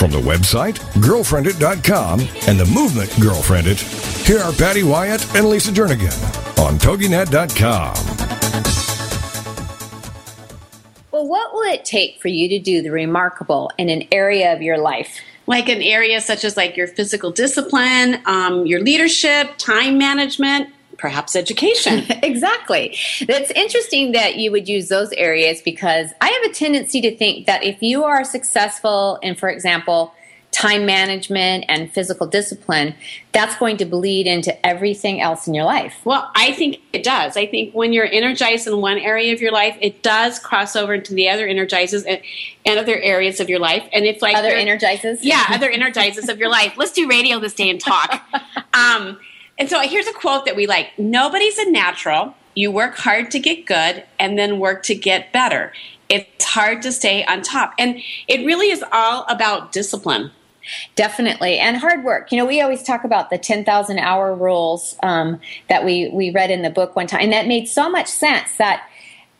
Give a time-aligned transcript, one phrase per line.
[0.00, 6.16] From the website, girlfriendit.com, and the movement Girlfriendit, here are Patty Wyatt and Lisa Jernigan
[6.58, 7.94] on TogiNet.com.
[11.12, 14.62] Well, what will it take for you to do the remarkable in an area of
[14.62, 15.20] your life?
[15.46, 20.68] like an area such as like your physical discipline, um, your leadership, time management,
[21.00, 22.04] perhaps education.
[22.22, 22.96] exactly.
[23.20, 27.46] It's interesting that you would use those areas because I have a tendency to think
[27.46, 30.12] that if you are successful in, for example,
[30.52, 32.94] time management and physical discipline,
[33.32, 35.94] that's going to bleed into everything else in your life.
[36.04, 37.36] Well, I think it does.
[37.36, 40.94] I think when you're energized in one area of your life, it does cross over
[40.94, 42.20] into the other energizes and,
[42.66, 43.88] and other areas of your life.
[43.92, 46.74] And if like other energizes, yeah, other energizes of your life.
[46.76, 48.22] Let's do radio this day and talk.
[48.72, 49.18] Um,
[49.60, 52.34] and so here's a quote that we like Nobody's a natural.
[52.56, 55.72] You work hard to get good and then work to get better.
[56.08, 57.74] It's hard to stay on top.
[57.78, 60.32] And it really is all about discipline.
[60.94, 62.32] Definitely, and hard work.
[62.32, 66.30] You know, we always talk about the ten thousand hour rules um, that we we
[66.30, 68.88] read in the book one time, and that made so much sense that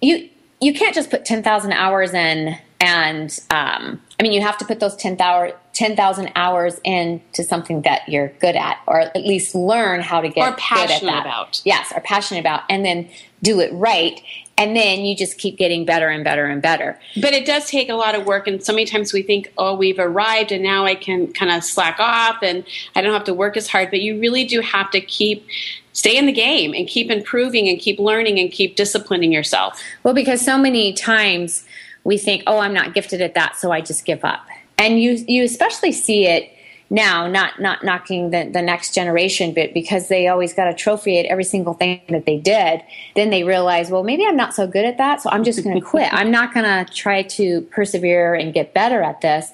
[0.00, 0.28] you
[0.60, 4.64] you can't just put ten thousand hours in, and um, I mean, you have to
[4.64, 9.54] put those ten thousand 10,000 hours into something that you're good at, or at least
[9.54, 11.20] learn how to get or passionate good at that.
[11.20, 11.62] about.
[11.64, 13.08] Yes, or passionate about, and then
[13.42, 14.20] do it right.
[14.58, 16.98] And then you just keep getting better and better and better.
[17.18, 19.74] But it does take a lot of work, and so many times we think, oh,
[19.74, 22.64] we've arrived, and now I can kind of slack off, and
[22.94, 23.90] I don't have to work as hard.
[23.90, 25.46] But you really do have to keep
[25.92, 29.82] stay in the game and keep improving and keep learning and keep disciplining yourself.
[30.02, 31.64] Well, because so many times
[32.04, 34.46] we think, oh, I'm not gifted at that, so I just give up.
[34.78, 36.50] And you you especially see it
[36.90, 41.18] now not not knocking the, the next generation but because they always got a trophy
[41.18, 42.82] at every single thing that they did
[43.14, 45.78] then they realize well maybe i'm not so good at that so i'm just going
[45.78, 46.12] to quit.
[46.12, 49.52] I'm not going to try to persevere and get better at this.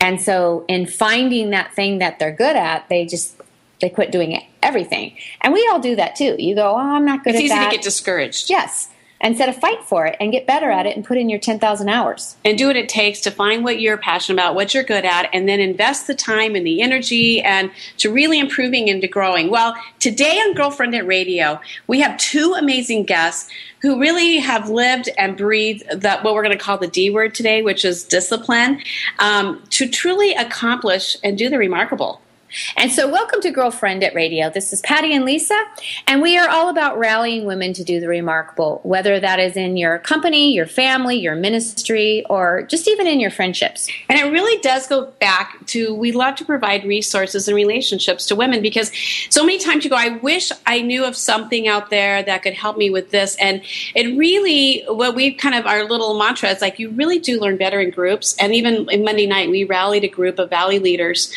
[0.00, 3.36] And so in finding that thing that they're good at they just
[3.80, 5.16] they quit doing it, everything.
[5.40, 6.36] And we all do that too.
[6.38, 7.70] You go oh i'm not good it's at easy that.
[7.70, 8.50] to get discouraged.
[8.50, 8.88] Yes
[9.22, 11.88] instead a fight for it and get better at it and put in your 10,000
[11.88, 12.36] hours.
[12.44, 15.30] And do what it takes to find what you're passionate about, what you're good at,
[15.32, 19.50] and then invest the time and the energy and to really improving and to growing.
[19.50, 23.50] Well, today on Girlfriendit Radio, we have two amazing guests
[23.80, 27.34] who really have lived and breathed that what we're going to call the D word
[27.34, 28.80] today, which is discipline,
[29.18, 32.20] um, to truly accomplish and do the remarkable.
[32.76, 34.50] And so, welcome to Girlfriendit Radio.
[34.50, 35.58] This is Patty and Lisa,
[36.06, 39.78] and we are all about rallying women to do the remarkable, whether that is in
[39.78, 43.88] your company, your family, your ministry, or just even in your friendships.
[44.10, 48.36] And it really does go back to we love to provide resources and relationships to
[48.36, 48.90] women because
[49.30, 52.54] so many times you go, I wish I knew of something out there that could
[52.54, 53.34] help me with this.
[53.36, 53.62] And
[53.94, 57.56] it really, what we kind of, our little mantra is like, you really do learn
[57.56, 58.36] better in groups.
[58.38, 61.32] And even Monday night, we rallied a group of Valley leaders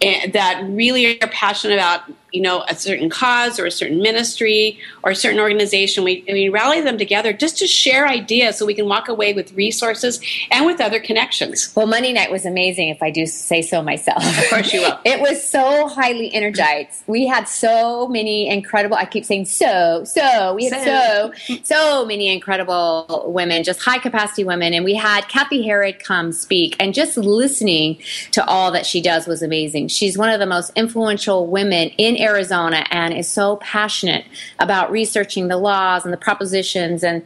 [0.00, 2.02] that really are passionate about
[2.32, 6.04] you know a certain cause or a certain ministry or a certain organization.
[6.04, 9.52] We, we rally them together just to share ideas so we can walk away with
[9.52, 10.20] resources
[10.50, 11.72] and with other connections.
[11.74, 14.24] Well monday night was amazing if i do say so myself.
[14.38, 14.98] Of course you will.
[15.10, 17.02] It was so highly energized.
[17.06, 22.06] We had so many incredible i keep saying so so we had so so, so
[22.06, 24.74] many incredible women just high capacity women.
[24.74, 26.76] And we had Cathi Herrod come speak.
[26.80, 27.98] And just listening
[28.32, 29.88] to all that she does was amazing.
[29.88, 34.24] She's one of the most influential women in Arizona and is so passionate
[34.58, 37.22] about researching the laws and the propositions and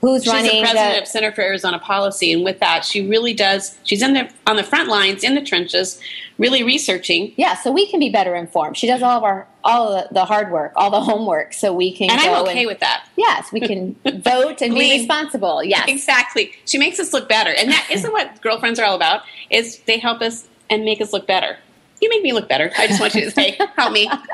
[0.00, 0.50] who's she's running.
[0.50, 3.76] She's the president the, of Center for Arizona Policy, and with that, she really does.
[3.84, 6.00] She's in the on the front lines in the trenches,
[6.38, 7.32] really researching.
[7.36, 8.76] Yeah, so we can be better informed.
[8.76, 11.92] She does all of our all of the hard work, all the homework, so we
[11.92, 12.10] can.
[12.10, 13.08] And I'm okay and, with that.
[13.16, 15.62] Yes, we can vote and be responsible.
[15.64, 16.52] Yes, exactly.
[16.64, 19.22] She makes us look better, and that isn't what girlfriends are all about.
[19.50, 21.58] Is they help us and make us look better
[22.00, 22.70] you make me look better.
[22.78, 24.10] I just want you to say, help me.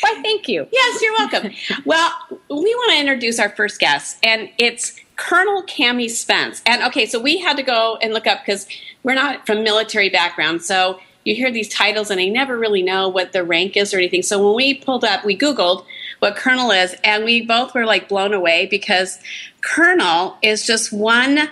[0.00, 0.68] think Thank you.
[0.72, 1.52] Yes, you're welcome.
[1.84, 6.62] well, we want to introduce our first guest, and it's Colonel Cammie Spence.
[6.66, 8.66] And okay, so we had to go and look up because
[9.02, 13.08] we're not from military background, so you hear these titles and I never really know
[13.08, 14.22] what the rank is or anything.
[14.22, 15.84] So when we pulled up, we Googled
[16.20, 19.18] what Colonel is, and we both were like blown away because
[19.60, 21.50] Colonel is just one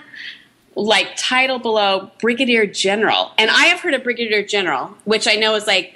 [0.77, 3.31] like title below Brigadier General.
[3.37, 5.95] And I have heard of Brigadier General, which I know is like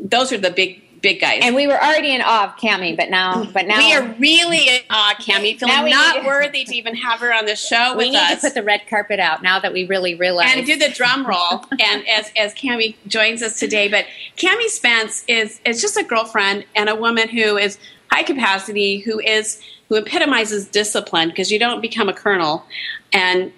[0.00, 1.40] those are the big big guys.
[1.42, 3.52] And we were already in awe of Cammie, but now, mm.
[3.52, 5.58] but now we are really in awe of Cammie.
[5.58, 8.40] Feeling not to, worthy to even have her on the show we need us.
[8.40, 11.26] to put the red carpet out now that we really realize and do the drum
[11.26, 11.64] roll.
[11.80, 14.06] and as as Cammie joins us today, but
[14.36, 17.78] Cammie Spence is is just a girlfriend and a woman who is
[18.12, 22.64] high capacity, who is who epitomizes discipline because you don't become a colonel
[23.12, 23.52] and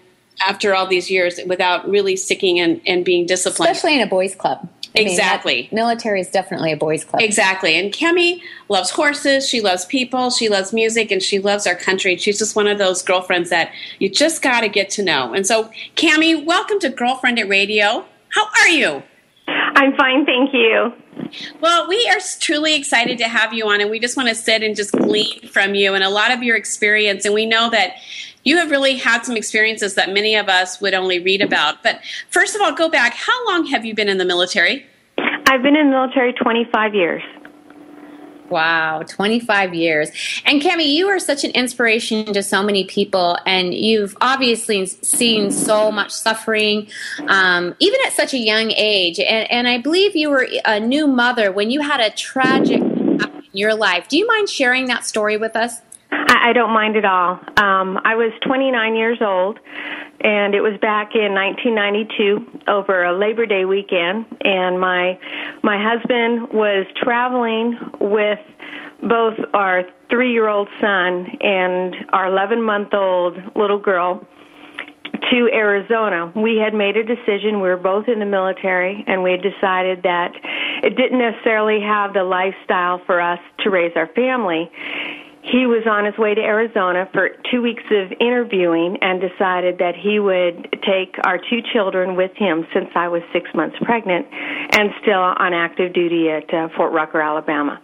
[0.46, 3.70] after all these years without really sticking and, and being disciplined.
[3.70, 4.68] Especially in a boys' club.
[4.96, 5.62] I exactly.
[5.62, 7.22] Mean, military is definitely a boys' club.
[7.22, 7.78] Exactly.
[7.78, 12.16] And Cammie loves horses, she loves people, she loves music, and she loves our country.
[12.16, 15.34] She's just one of those girlfriends that you just got to get to know.
[15.34, 18.06] And so, Cammie, welcome to Girlfriendit Radio.
[18.30, 19.02] How are you?
[19.46, 20.92] I'm fine, thank you.
[21.60, 24.62] Well, we are truly excited to have you on, and we just want to sit
[24.62, 27.24] and just glean from you and a lot of your experience.
[27.24, 27.96] And we know that
[28.48, 31.82] you have really had some experiences that many of us would only read about.
[31.82, 32.00] But
[32.30, 33.12] first of all, go back.
[33.12, 34.86] How long have you been in the military?
[35.18, 37.22] I've been in the military 25 years.
[38.48, 40.10] Wow, 25 years.
[40.46, 45.50] And Cammie, you are such an inspiration to so many people, and you've obviously seen
[45.50, 46.88] so much suffering,
[47.26, 49.20] um, even at such a young age.
[49.20, 53.44] And, and I believe you were a new mother when you had a tragic in
[53.52, 54.08] your life.
[54.08, 55.82] Do you mind sharing that story with us?
[56.10, 57.40] I, I don't mind at all.
[57.56, 59.58] Um, I was 29 years old,
[60.20, 65.18] and it was back in 1992 over a Labor Day weekend, and my
[65.62, 68.38] my husband was traveling with
[69.02, 74.26] both our three-year-old son and our 11-month-old little girl
[75.30, 76.32] to Arizona.
[76.34, 77.60] We had made a decision.
[77.60, 80.32] We were both in the military, and we had decided that
[80.82, 84.70] it didn't necessarily have the lifestyle for us to raise our family
[85.42, 89.94] he was on his way to Arizona for two weeks of interviewing and decided that
[89.94, 94.90] he would take our two children with him since I was six months pregnant and
[95.02, 97.80] still on active duty at uh, Fort Rucker, Alabama.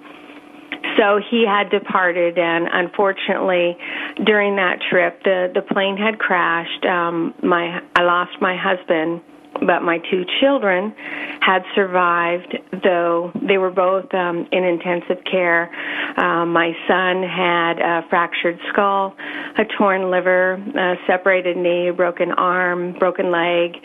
[0.99, 3.77] So he had departed, and unfortunately,
[4.25, 6.85] during that trip, the the plane had crashed.
[6.85, 9.23] Um, my I lost my husband
[9.61, 10.95] but my two children
[11.41, 15.71] had survived, though they were both um, in intensive care.
[16.17, 19.15] Uh, my son had a fractured skull,
[19.59, 23.77] a torn liver, a separated knee, broken arm, broken leg,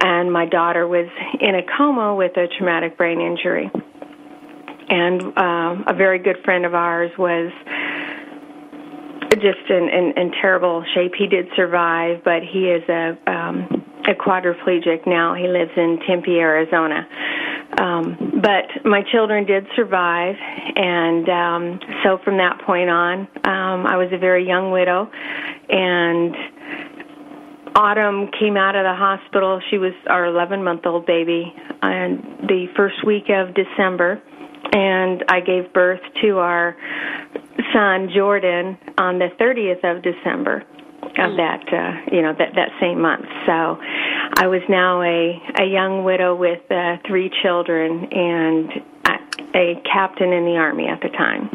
[0.00, 1.08] and my daughter was
[1.40, 3.70] in a coma with a traumatic brain injury.
[4.88, 7.52] And uh, a very good friend of ours was
[9.34, 11.12] just in, in, in terrible shape.
[11.18, 15.34] He did survive, but he is a um, a quadriplegic now.
[15.34, 17.06] He lives in Tempe, Arizona.
[17.78, 20.36] Um, but my children did survive,
[20.76, 25.10] and um, so from that point on, um, I was a very young widow,
[25.68, 26.34] and
[27.74, 29.60] Autumn came out of the hospital.
[29.70, 31.52] She was our 11 month old baby,
[31.82, 34.22] and the first week of December,
[34.72, 36.76] and I gave birth to our
[37.74, 40.64] son Jordan on the 30th of December
[41.18, 41.36] of hmm.
[41.36, 43.26] that uh, you know that that same month.
[43.46, 43.78] So
[44.36, 48.70] I was now a a young widow with uh, three children and
[49.54, 51.48] a captain in the army at the time.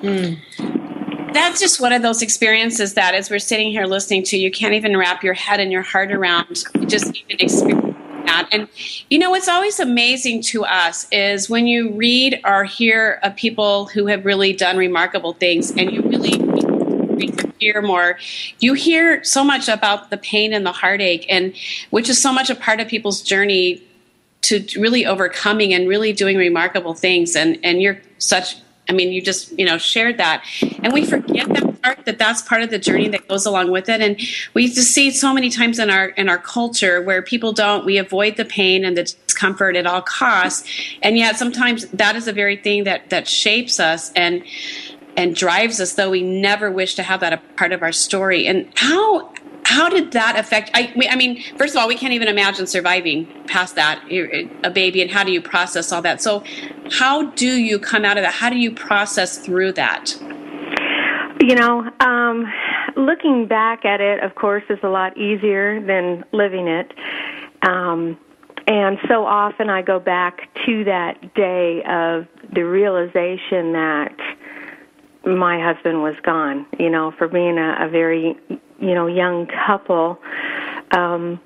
[0.00, 1.32] Mm.
[1.32, 4.72] That's just one of those experiences that, as we're sitting here listening to, you can't
[4.72, 6.64] even wrap your head and your heart around.
[6.86, 7.94] Just even experiencing
[8.26, 8.48] that.
[8.52, 8.68] And
[9.10, 13.86] you know, what's always amazing to us is when you read or hear of people
[13.86, 16.38] who have really done remarkable things, and you really
[17.58, 18.18] hear more.
[18.60, 21.54] You hear so much about the pain and the heartache and
[21.90, 23.82] which is so much a part of people's journey
[24.42, 27.34] to really overcoming and really doing remarkable things.
[27.34, 28.56] And and you're such
[28.88, 30.44] i mean you just you know shared that.
[30.82, 33.88] And we forget that part that that's part of the journey that goes along with
[33.88, 34.00] it.
[34.00, 34.20] And
[34.54, 37.98] we just see so many times in our in our culture where people don't we
[37.98, 40.68] avoid the pain and the discomfort at all costs.
[41.02, 44.12] And yet sometimes that is the very thing that that shapes us.
[44.14, 44.44] And
[45.16, 48.46] and drives us though we never wish to have that a part of our story.
[48.46, 49.32] And how
[49.64, 53.26] how did that affect I, I mean first of all we can't even imagine surviving
[53.46, 54.02] past that
[54.62, 56.22] a baby and how do you process all that?
[56.22, 56.44] So
[56.90, 58.34] how do you come out of that?
[58.34, 60.14] How do you process through that?
[61.40, 62.46] You know um,
[62.96, 66.92] looking back at it of course is a lot easier than living it.
[67.66, 68.18] Um,
[68.68, 74.14] and so often I go back to that day of the realization that
[75.26, 76.66] my husband was gone.
[76.78, 80.18] You know, for being a, a very, you know, young couple,
[80.92, 81.40] um,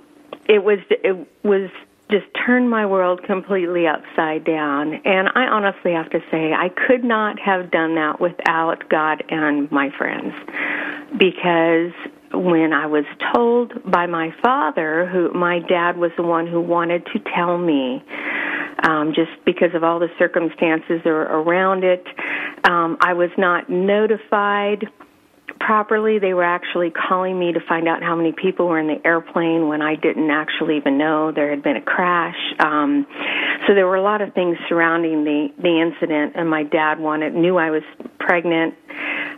[0.47, 1.71] it was it was
[2.11, 4.95] just turned my world completely upside down.
[5.05, 9.71] And I honestly have to say, I could not have done that without God and
[9.71, 10.35] my friends.
[11.17, 11.93] Because
[12.33, 17.05] when I was told by my father, who my dad was the one who wanted
[17.07, 18.03] to tell me,
[18.83, 22.07] um, just because of all the circumstances that were around it,
[22.65, 24.87] um, I was not notified
[25.59, 26.19] properly.
[26.19, 29.69] They were actually calling me to find out how many people were in the airplane
[29.69, 32.39] when I didn't actually even know there had been a crash.
[32.61, 33.07] Um,
[33.67, 37.35] so there were a lot of things surrounding the the incident, and my dad wanted
[37.35, 37.83] knew I was
[38.19, 38.75] pregnant,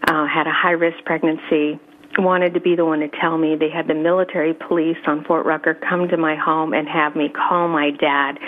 [0.06, 1.80] uh, had a high risk pregnancy.
[2.18, 3.56] Wanted to be the one to tell me.
[3.56, 7.28] They had the military police on Fort Rucker come to my home and have me
[7.28, 8.38] call my dad.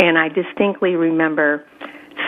[0.00, 1.64] And I distinctly remember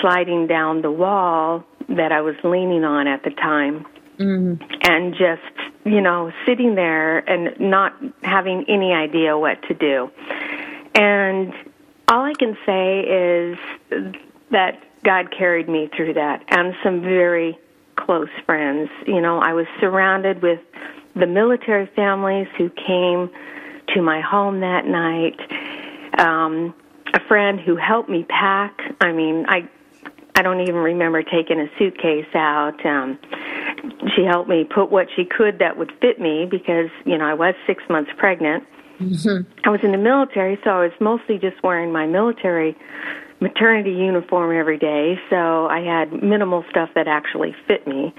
[0.00, 3.84] sliding down the wall that I was leaning on at the time
[4.18, 4.62] mm-hmm.
[4.82, 5.42] and just,
[5.84, 10.10] you know, sitting there and not having any idea what to do.
[10.94, 11.52] And
[12.08, 13.58] all I can say is
[14.50, 17.58] that God carried me through that and some very
[18.04, 18.88] close friends.
[19.06, 20.60] You know, I was surrounded with
[21.14, 23.30] the military families who came
[23.94, 25.38] to my home that night.
[26.18, 26.74] Um,
[27.14, 28.78] a friend who helped me pack.
[29.00, 29.68] I mean, I
[30.34, 32.84] I don't even remember taking a suitcase out.
[32.86, 33.18] Um,
[34.14, 37.34] she helped me put what she could that would fit me because you know I
[37.34, 38.64] was six months pregnant.
[39.00, 39.50] Mm-hmm.
[39.66, 42.76] I was in the military, so I was mostly just wearing my military
[43.40, 48.14] maternity uniform every day, so I had minimal stuff that actually fit me.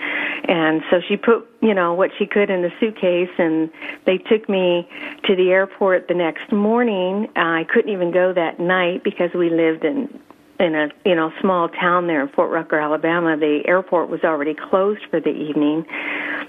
[0.48, 3.70] And so she put, you know, what she could in the suitcase and
[4.06, 4.90] they took me
[5.26, 7.28] to the airport the next morning.
[7.36, 10.20] Uh, I couldn't even go that night because we lived in
[10.60, 13.36] in a you know small town there in Fort Rucker, Alabama.
[13.36, 15.86] The airport was already closed for the evening.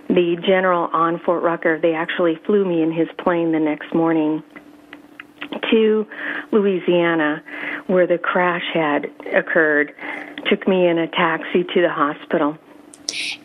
[0.09, 4.43] The general on Fort Rucker, they actually flew me in his plane the next morning
[5.71, 6.07] to
[6.51, 7.43] Louisiana,
[7.87, 9.95] where the crash had occurred.
[10.49, 12.59] Took me in a taxi to the hospital.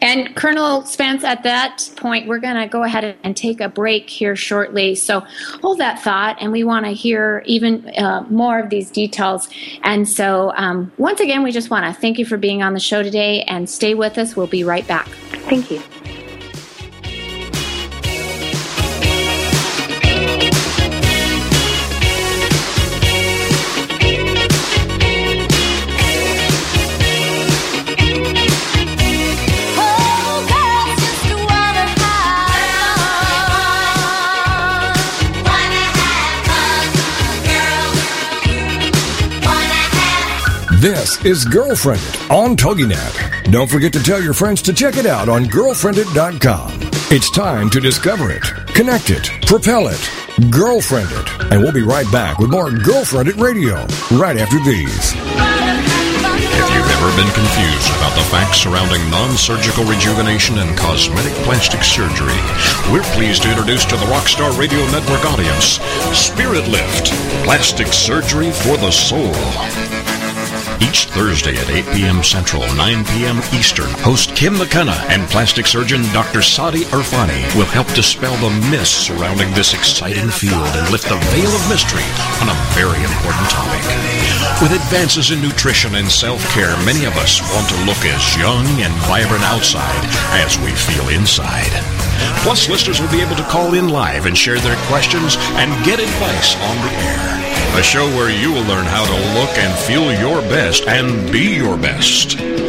[0.02, 4.10] And Colonel Spence, at that point, we're going to go ahead and take a break
[4.10, 4.96] here shortly.
[4.96, 5.22] So
[5.62, 9.50] hold that thought, and we want to hear even uh, more of these details.
[9.84, 12.80] And so, um, once again, we just want to thank you for being on the
[12.80, 14.36] show today and stay with us.
[14.36, 15.08] We'll be right back.
[15.50, 15.82] Thank you.
[41.26, 43.52] Is Girlfriendit on TogiNet.
[43.52, 46.80] Don't forget to tell your friends to check it out on girlfriendit.com.
[47.10, 50.00] It's time to discover it, connect it, propel it,
[50.52, 51.52] girlfriend it.
[51.52, 53.76] And we'll be right back with more Girlfriendit Radio
[54.16, 55.14] right after these.
[56.60, 62.38] If you've ever been confused about the facts surrounding non-surgical rejuvenation and cosmetic plastic surgery,
[62.92, 65.80] we're pleased to introduce to the Rockstar Radio Network audience
[66.14, 67.08] Spirit Lift,
[67.44, 69.34] plastic surgery for the soul.
[70.82, 72.24] Each Thursday at 8 p.m.
[72.24, 73.38] Central, 9 p.m.
[73.54, 76.42] Eastern, host Kim McKenna and plastic surgeon Dr.
[76.42, 81.50] Sadi Irfani will help dispel the myths surrounding this exciting field and lift the veil
[81.50, 82.06] of mystery
[82.42, 83.82] on a very important topic.
[84.62, 88.94] With advances in nutrition and self-care, many of us want to look as young and
[89.10, 90.06] vibrant outside
[90.46, 91.74] as we feel inside.
[92.44, 96.00] Plus, listeners will be able to call in live and share their questions and get
[96.00, 97.47] advice on the air.
[97.78, 101.56] A show where you will learn how to look and feel your best and be
[101.58, 102.67] your best.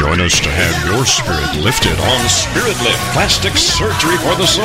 [0.00, 4.64] Join us to have your spirit lifted on Spirit Lift Plastic Surgery for the Soul.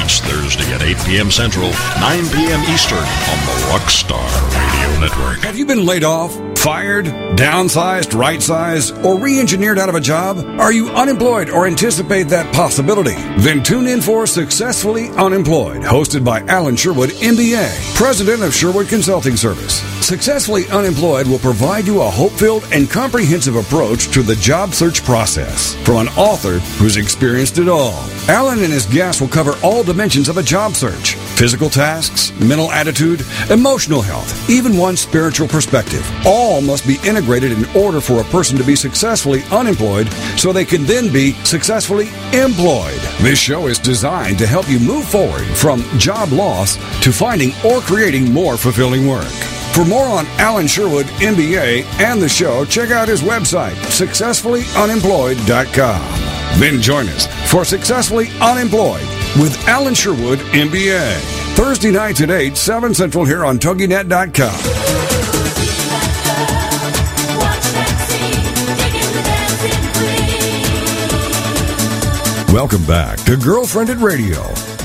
[0.00, 1.28] Each Thursday at 8 p.m.
[1.28, 2.62] Central, 9 p.m.
[2.72, 5.38] Eastern on the Rockstar Radio Network.
[5.38, 10.00] Have you been laid off, fired, downsized, right sized, or re engineered out of a
[10.00, 10.38] job?
[10.60, 13.16] Are you unemployed or anticipate that possibility?
[13.42, 19.34] Then tune in for Successfully Unemployed, hosted by Alan Sherwood, MBA, President of Sherwood Consulting
[19.34, 19.82] Service.
[20.06, 24.74] Successfully Unemployed will provide you a hope filled and comprehensive approach to the job job
[24.74, 28.04] search process from an author who's experienced it all.
[28.28, 32.70] Alan and his guests will cover all dimensions of a job search physical tasks, mental
[32.70, 36.06] attitude, emotional health, even one spiritual perspective.
[36.26, 40.66] All must be integrated in order for a person to be successfully unemployed so they
[40.66, 43.00] can then be successfully employed.
[43.22, 47.80] This show is designed to help you move forward from job loss to finding or
[47.80, 49.59] creating more fulfilling work.
[49.72, 56.60] For more on Alan Sherwood, MBA, and the show, check out his website, successfullyunemployed.com.
[56.60, 59.06] Then join us for Successfully Unemployed
[59.40, 61.18] with Alan Sherwood, MBA.
[61.54, 65.20] Thursday nights at 8, 7 Central here on TogiNet.com.
[72.52, 74.79] Welcome back to Girlfriendit Radio.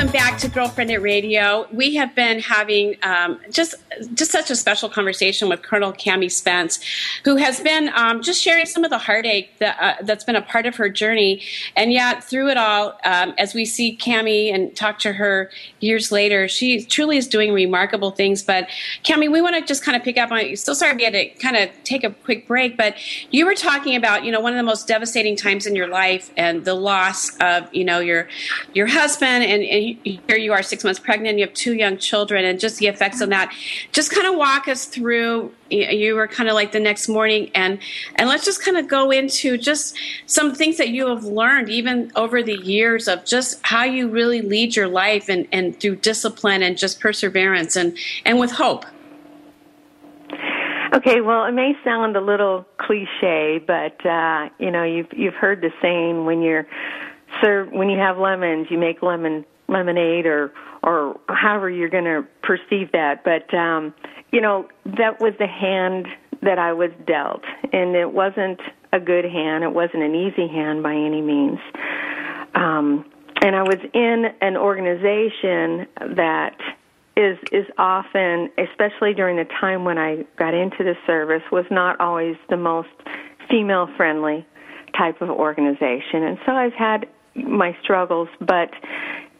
[0.00, 1.68] Welcome back to Girlfriendit Radio.
[1.70, 3.74] We have been having um, just
[4.14, 6.80] just such a special conversation with Colonel Cammie Spence,
[7.22, 10.40] who has been um, just sharing some of the heartache that uh, that's been a
[10.40, 11.42] part of her journey,
[11.76, 16.10] and yet through it all, um, as we see Cammie and talk to her years
[16.10, 18.42] later, she truly is doing remarkable things.
[18.42, 18.68] But
[19.04, 20.56] Cammie, we want to just kind of pick up on.
[20.56, 22.96] So sorry we had to kind of take a quick break, but
[23.34, 26.30] you were talking about you know one of the most devastating times in your life
[26.38, 28.28] and the loss of you know your
[28.72, 32.44] your husband and, and here you are six months pregnant you have two young children
[32.44, 33.52] and just the effects on that.
[33.92, 37.78] Just kind of walk us through you were kind of like the next morning and
[38.16, 42.10] and let's just kind of go into just some things that you have learned even
[42.16, 46.62] over the years of just how you really lead your life and and through discipline
[46.62, 48.84] and just perseverance and and with hope.
[50.92, 55.60] Okay, well, it may sound a little cliche, but uh, you know, you've you've heard
[55.60, 56.66] the saying when you're
[57.40, 62.26] serve when you have lemons, you make lemon lemonade or or however you're going to
[62.42, 63.22] perceive that.
[63.24, 63.94] But um,
[64.32, 66.06] you know, that was the hand
[66.42, 68.60] that I was dealt, and it wasn't
[68.92, 69.64] a good hand.
[69.64, 71.58] It wasn't an easy hand by any means.
[72.54, 73.04] Um,
[73.42, 75.86] and I was in an organization
[76.16, 76.56] that
[77.16, 82.00] is is often, especially during the time when I got into the service, was not
[82.00, 82.88] always the most
[83.48, 84.46] female friendly
[84.96, 86.22] type of organization.
[86.24, 88.70] And so I've had my struggles, but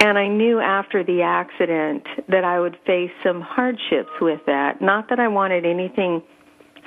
[0.00, 4.80] and I knew after the accident that I would face some hardships with that.
[4.80, 6.22] Not that I wanted anything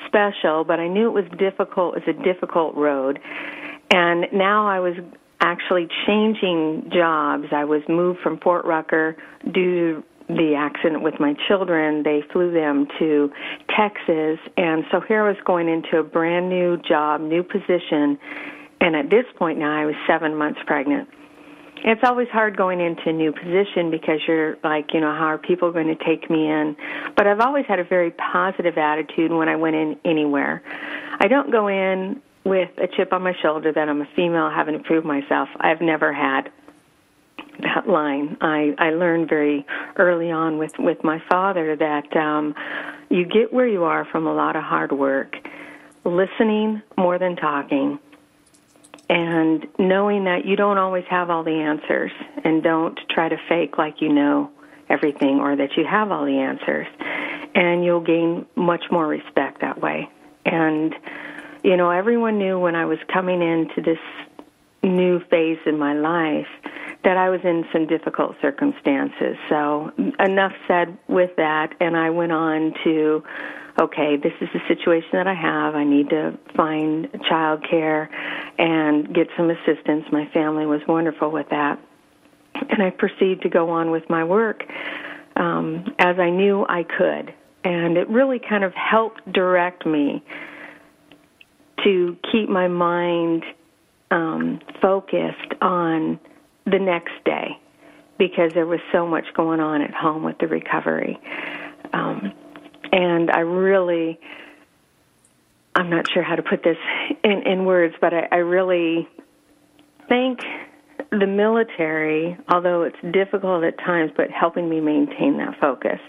[0.08, 1.95] special, but I knew it was difficult.
[1.95, 3.19] It was a difficult road.
[3.91, 4.95] And now I was
[5.41, 7.45] actually changing jobs.
[7.52, 9.15] I was moved from Fort Rucker
[9.52, 12.02] due to the accident with my children.
[12.02, 13.30] They flew them to
[13.78, 14.39] Texas.
[14.58, 18.17] And so here I was going into a brand new job, new position.
[18.82, 21.10] And at this point now, I was seven months pregnant.
[21.86, 25.38] It's always hard going into a new position because you're like, you know, how are
[25.38, 26.78] people going to take me in?
[27.17, 30.63] But I've always had a very positive attitude when I went in anywhere.
[31.19, 34.76] I don't go in with a chip on my shoulder that I'm a female, haven't
[34.76, 35.50] improved myself.
[35.60, 36.52] I've never had
[37.60, 38.38] that line.
[38.41, 39.65] I I learned very
[39.98, 42.56] early on with with my father that um
[43.10, 45.36] you get where you are from a lot of hard work,
[46.04, 48.00] listening more than talking
[49.13, 52.12] and knowing that you don't always have all the answers
[52.43, 54.49] and don't try to fake like you know
[54.89, 56.88] everything or that you have all the answers
[57.54, 60.10] and you'll gain much more respect that way.
[60.47, 60.95] And
[61.63, 63.99] you know everyone knew when i was coming into this
[64.82, 66.47] new phase in my life
[67.04, 69.38] that i was in some difficult circumstances.
[69.47, 73.23] So enough said with that and i went on to
[73.79, 75.75] okay, this is the situation that I have.
[75.75, 78.09] I need to find child care
[78.57, 80.05] and get some assistance.
[80.12, 81.79] My family was wonderful with that.
[82.55, 84.63] And I proceeded to go on with my work
[85.36, 87.33] um, as I knew I could.
[87.63, 90.23] And it really kind of helped direct me
[91.83, 93.43] to keep my mind
[94.12, 96.19] um, focused on
[96.65, 97.57] the next day
[98.19, 101.19] because there was so much going on at home with the recovery.
[101.93, 102.33] Um,
[102.93, 104.19] and I really,
[105.75, 106.77] I'm not sure how to put this
[107.23, 109.08] in, in words, but I, I really
[110.08, 110.39] thank
[111.10, 115.99] the military, although it's difficult at times, but helping me maintain that focus.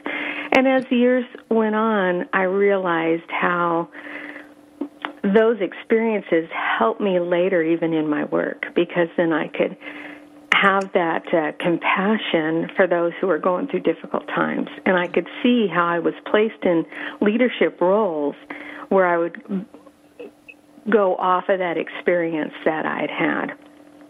[0.56, 3.88] And as years went on, I realized how
[5.22, 9.76] those experiences helped me later, even in my work, because then I could
[10.54, 14.68] have that uh, compassion for those who are going through difficult times.
[14.86, 16.86] And I could see how I was placed in
[17.20, 18.34] leadership roles
[18.88, 19.66] where I would
[20.90, 23.56] go off of that experience that I'd had.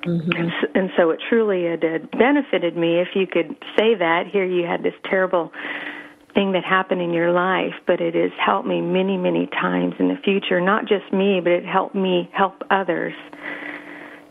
[0.05, 0.33] Mm-hmm.
[0.33, 4.27] And, so, and so it truly had, had benefited me, if you could say that.
[4.31, 5.51] Here you had this terrible
[6.35, 10.09] thing that happened in your life, but it has helped me many, many times in
[10.09, 10.61] the future.
[10.61, 13.15] Not just me, but it helped me help others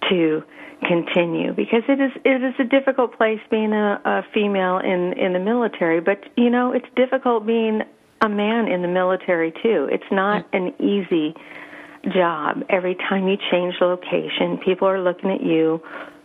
[0.09, 0.43] to
[0.87, 5.33] continue because it is it is a difficult place being a, a female in in
[5.33, 7.81] the military but you know it's difficult being
[8.23, 9.89] a man in the military too.
[9.91, 11.35] It's not an easy
[12.13, 12.63] job.
[12.69, 15.81] Every time you change location, people are looking at you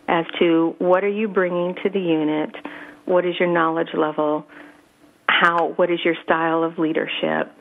[0.07, 2.55] as to what are you bringing to the unit?
[3.05, 4.45] What is your knowledge level?
[5.27, 7.53] How what is your style of leadership?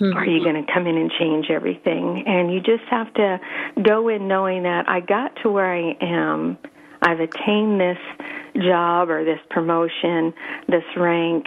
[0.00, 0.16] Mm-hmm.
[0.16, 2.24] Are you going to come in and change everything?
[2.26, 3.40] And you just have to
[3.82, 6.58] go in knowing that I got to where I am.
[7.02, 7.98] I've attained this
[8.54, 10.34] job or this promotion,
[10.68, 11.46] this rank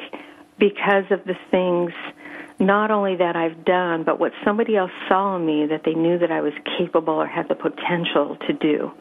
[0.57, 1.91] because of the things
[2.59, 6.17] not only that I've done, but what somebody else saw in me that they knew
[6.19, 8.91] that I was capable or had the potential to do.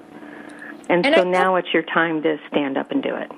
[0.88, 3.30] And, and so I, now it's your time to stand up and do it.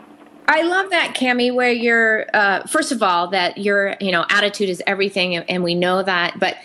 [0.50, 4.68] I love that, Cammie, where you're, uh, first of all, that your, you know, attitude
[4.68, 6.40] is everything, and we know that.
[6.40, 6.56] But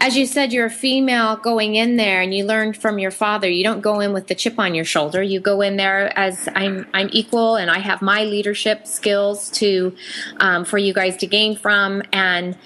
[0.00, 3.48] as you said, you're a female going in there, and you learned from your father.
[3.50, 5.22] You don't go in with the chip on your shoulder.
[5.22, 9.94] You go in there as I'm, I'm equal, and I have my leadership skills to,
[10.38, 12.02] um, for you guys to gain from.
[12.14, 12.56] And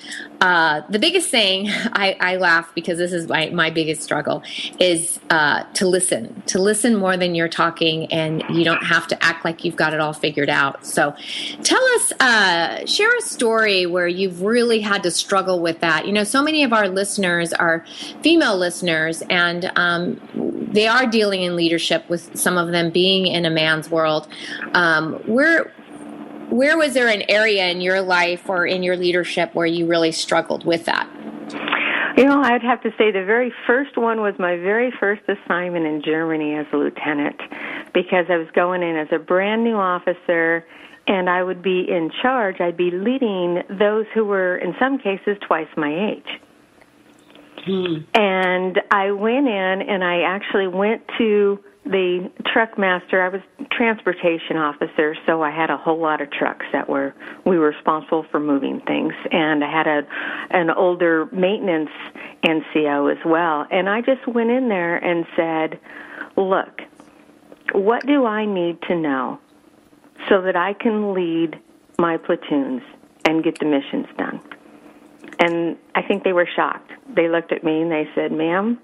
[0.40, 4.42] uh, the biggest thing I, I, laugh because this is my, my biggest struggle
[4.79, 9.25] is uh, to listen to listen more than you're talking and you don't have to
[9.25, 11.14] act like you've got it all figured out so
[11.62, 16.12] tell us uh, share a story where you've really had to struggle with that you
[16.12, 17.84] know so many of our listeners are
[18.22, 20.20] female listeners and um,
[20.72, 24.28] they are dealing in leadership with some of them being in a man's world
[24.74, 25.72] um, we're
[26.50, 30.12] where was there an area in your life or in your leadership where you really
[30.12, 31.08] struggled with that?
[32.16, 35.84] You know, I'd have to say the very first one was my very first assignment
[35.84, 37.40] in Germany as a lieutenant
[37.92, 40.64] because I was going in as a brand new officer
[41.08, 42.60] and I would be in charge.
[42.60, 46.40] I'd be leading those who were, in some cases, twice my age.
[47.64, 47.96] Hmm.
[48.14, 54.57] And I went in and I actually went to the truck master, I was transportation
[54.57, 58.40] officer, so I had a whole lot of trucks that were we were responsible for
[58.40, 60.03] moving things, and I had a
[60.50, 61.90] an older maintenance
[62.42, 63.66] NCO as well.
[63.70, 65.79] And I just went in there and said,
[66.37, 66.81] "Look,
[67.72, 69.38] what do I need to know
[70.29, 71.59] so that I can lead
[71.98, 72.83] my platoons
[73.27, 74.40] and get the missions done?"
[75.38, 76.92] And I think they were shocked.
[77.14, 78.79] They looked at me and they said, "Ma'am."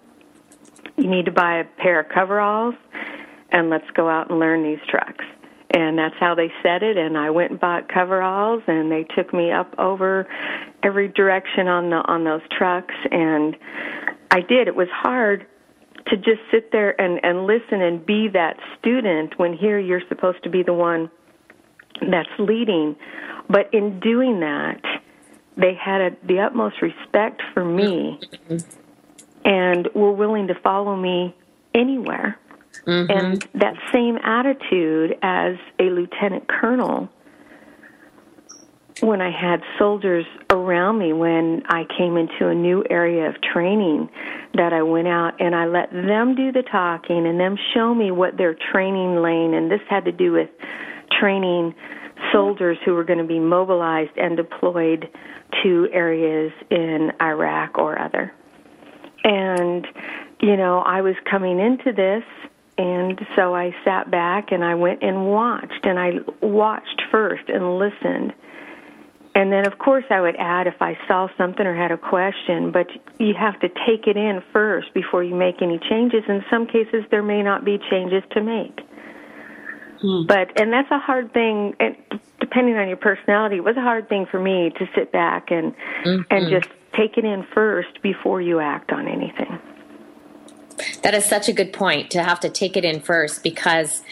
[1.01, 2.75] you need to buy a pair of coveralls
[3.51, 5.25] and let's go out and learn these trucks.
[5.73, 6.97] And that's how they said it.
[6.97, 10.27] And I went and bought coveralls, and they took me up over
[10.83, 12.95] every direction on the on those trucks.
[13.13, 13.57] And
[14.33, 14.67] I did.
[14.67, 15.47] It was hard
[16.09, 20.43] to just sit there and and listen and be that student when here you're supposed
[20.43, 21.09] to be the one
[22.11, 22.97] that's leading.
[23.49, 24.81] But in doing that,
[25.61, 28.19] they had a, the utmost respect for me
[29.45, 31.35] and were willing to follow me
[31.75, 32.39] anywhere.
[32.87, 33.11] Mm-hmm.
[33.11, 37.09] And that same attitude as a lieutenant colonel
[39.01, 44.11] when I had soldiers around me when I came into a new area of training
[44.55, 48.11] that I went out and I let them do the talking and them show me
[48.11, 50.51] what their training lane and this had to do with
[51.19, 51.75] training
[52.33, 55.09] soldiers who were going to be mobilized and deployed
[55.63, 58.33] to areas in Iraq or other.
[59.25, 59.87] And,
[60.41, 62.25] you know, I was coming into this,
[62.79, 67.79] and so I sat back and I went and watched, and I watched first and
[67.79, 68.33] listened.
[69.35, 72.73] And then, of course, I would add if I saw something or had a question,
[72.73, 76.25] but you have to take it in first before you make any changes.
[76.29, 78.81] In some cases, there may not be changes to make.
[80.01, 80.27] Hmm.
[80.27, 81.97] But, and that's a hard thing, and
[82.41, 85.75] depending on your personality, it was a hard thing for me to sit back and,
[86.05, 86.23] mm-hmm.
[86.31, 89.59] and just take it in first before you act on anything.
[91.03, 94.03] That is such a good point to have to take it in first because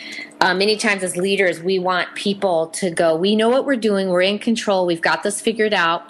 [0.40, 4.09] uh, many times as leaders, we want people to go, we know what we're doing,
[4.09, 6.09] we're in control, we've got this figured out,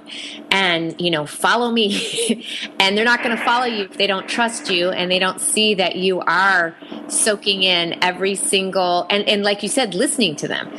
[0.51, 2.47] and, you know, follow me.
[2.81, 5.41] and they're not going to follow you if they don't trust you and they don't
[5.41, 6.77] see that you are
[7.09, 10.71] soaking in every single, and, and like you said, listening to them.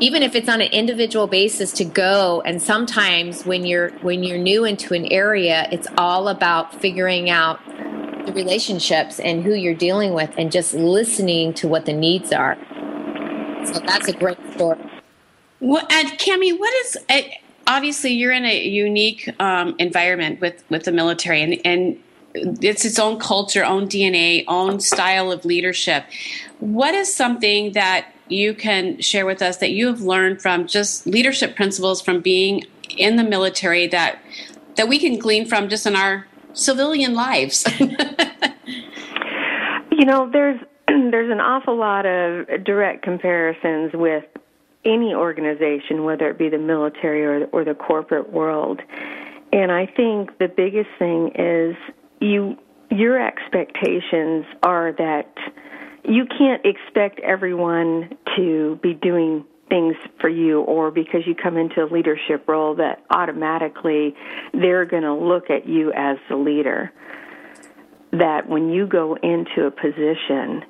[0.00, 4.38] Even if it's on an individual basis to go and sometimes when you're when you're
[4.38, 7.60] new into an area it's all about figuring out
[8.26, 12.58] the relationships and who you're dealing with and just listening to what the needs are
[13.66, 14.78] so that's a great story
[15.64, 16.98] well, and Cammie, what is
[17.66, 21.98] obviously you're in a unique um, environment with with the military and and
[22.34, 26.04] it's its own culture, own DNA, own style of leadership.
[26.58, 31.06] What is something that you can share with us that you have learned from just
[31.06, 32.64] leadership principles from being
[32.96, 34.18] in the military that
[34.76, 37.64] that we can glean from just in our civilian lives?
[37.80, 37.96] you
[40.04, 40.60] know, there's
[41.10, 44.24] there's an awful lot of direct comparisons with
[44.84, 48.80] any organization, whether it be the military or or the corporate world.
[49.52, 51.76] And I think the biggest thing is
[52.20, 52.56] you
[52.90, 55.32] your expectations are that
[56.04, 61.82] you can't expect everyone to be doing things for you or because you come into
[61.82, 64.14] a leadership role that automatically
[64.52, 66.92] they're going to look at you as the leader
[68.12, 70.62] that when you go into a position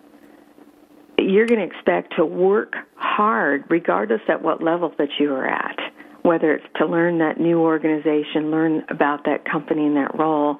[1.18, 5.78] you're going to expect to work hard regardless at what level that you are at
[6.22, 10.58] whether it's to learn that new organization learn about that company and that role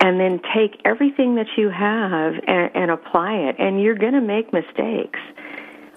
[0.00, 3.56] and then take everything that you have and, and apply it.
[3.58, 5.20] And you're going to make mistakes.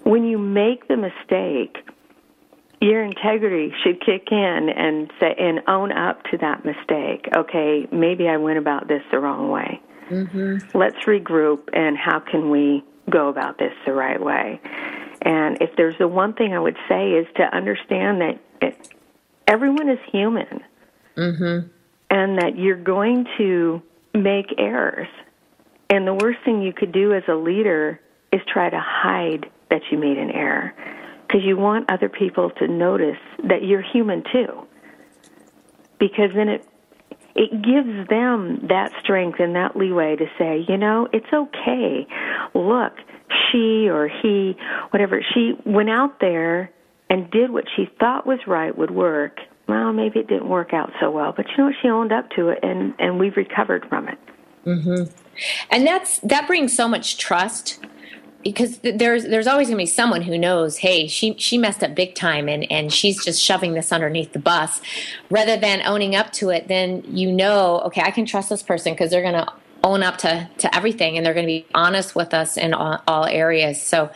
[0.04, 1.78] When you make the mistake,
[2.82, 7.30] your integrity should kick in and say and own up to that mistake.
[7.36, 9.82] Okay, maybe I went about this the wrong way.
[10.10, 10.78] Mm-hmm.
[10.78, 14.60] Let's regroup and how can we go about this the right way?
[15.22, 18.88] And if there's the one thing I would say is to understand that it,
[19.48, 20.62] everyone is human.
[21.16, 21.68] Mm-hmm.
[22.10, 23.82] And that you're going to
[24.14, 25.08] make errors.
[25.90, 28.00] And the worst thing you could do as a leader
[28.32, 30.74] is try to hide that you made an error
[31.34, 34.68] because you want other people to notice that you're human too.
[36.00, 36.68] Because then it
[37.36, 42.08] it gives them that strength and that leeway to say, you know, it's okay.
[42.54, 42.94] Look,
[43.52, 44.56] she or he,
[44.92, 46.72] whatever, she went out there
[47.10, 50.92] and did what she thought was right would work well, maybe it didn't work out
[51.00, 51.72] so well, but you know?
[51.82, 54.18] She owned up to it, and and we've recovered from it.
[54.66, 55.04] Mm-hmm.
[55.72, 57.80] And that's that brings so much trust
[58.44, 61.96] because there's there's always going to be someone who knows, hey, she she messed up
[61.96, 64.82] big time, and and she's just shoving this underneath the bus,
[65.30, 66.68] rather than owning up to it.
[66.68, 69.52] Then you know, okay, I can trust this person because they're going to
[69.84, 73.02] own up to, to everything and they're going to be honest with us in all,
[73.08, 73.82] all areas.
[73.82, 74.10] So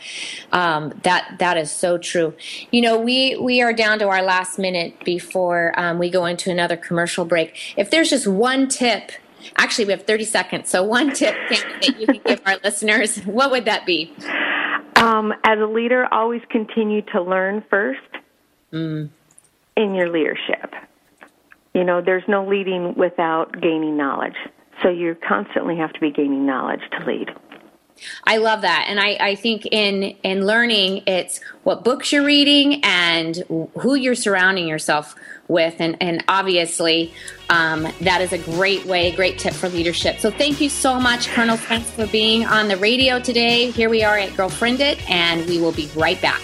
[0.50, 2.34] um, that that is so true.
[2.70, 6.50] You know we we are down to our last minute before um, we go into
[6.50, 7.54] another commercial break.
[7.76, 9.12] If there's just one tip
[9.56, 13.50] actually we have 30 seconds so one tip that you can give our listeners what
[13.50, 14.12] would that be
[14.96, 18.00] um, as a leader always continue to learn first
[18.72, 19.08] mm.
[19.76, 20.74] in your leadership
[21.74, 24.36] you know there's no leading without gaining knowledge
[24.82, 27.30] so you constantly have to be gaining knowledge to lead.
[28.24, 28.86] I love that.
[28.88, 33.36] And I, I think in in learning it's what books you're reading and
[33.78, 35.14] who you're surrounding yourself
[35.48, 35.76] with.
[35.80, 37.12] And, and obviously
[37.50, 40.18] um, that is a great way, great tip for leadership.
[40.18, 43.70] So thank you so much, Colonel Spence, for being on the radio today.
[43.70, 46.42] Here we are at Girlfriendit, and we will be right back.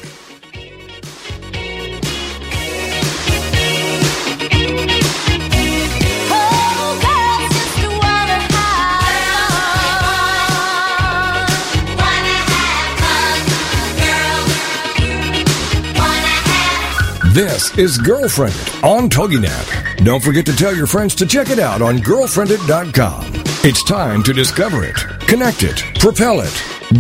[17.35, 20.05] This is Girlfriendit on TogiNet.
[20.05, 23.25] Don't forget to tell your friends to check it out on girlfriendit.com.
[23.65, 24.95] It's time to discover it,
[25.27, 26.53] connect it, propel it,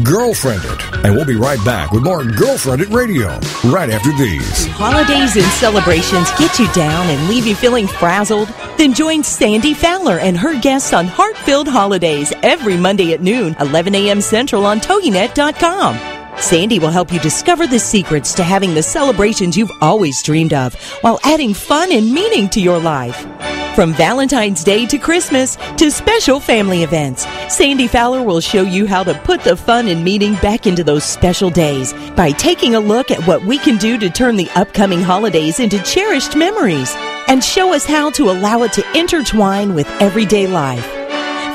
[0.02, 1.04] Girlfriendit.
[1.04, 3.28] And we'll be right back with more Girlfriendit Radio
[3.70, 4.66] right after these.
[4.70, 8.48] Holidays and celebrations get you down and leave you feeling frazzled?
[8.76, 13.94] Then join Sandy Fowler and her guests on Heart-Filled Holidays every Monday at noon, 11
[13.94, 14.20] a.m.
[14.20, 16.13] Central on TogiNet.com.
[16.38, 20.74] Sandy will help you discover the secrets to having the celebrations you've always dreamed of
[21.00, 23.26] while adding fun and meaning to your life.
[23.74, 29.02] From Valentine's Day to Christmas to special family events, Sandy Fowler will show you how
[29.02, 33.10] to put the fun and meaning back into those special days by taking a look
[33.10, 36.94] at what we can do to turn the upcoming holidays into cherished memories
[37.26, 41.03] and show us how to allow it to intertwine with everyday life.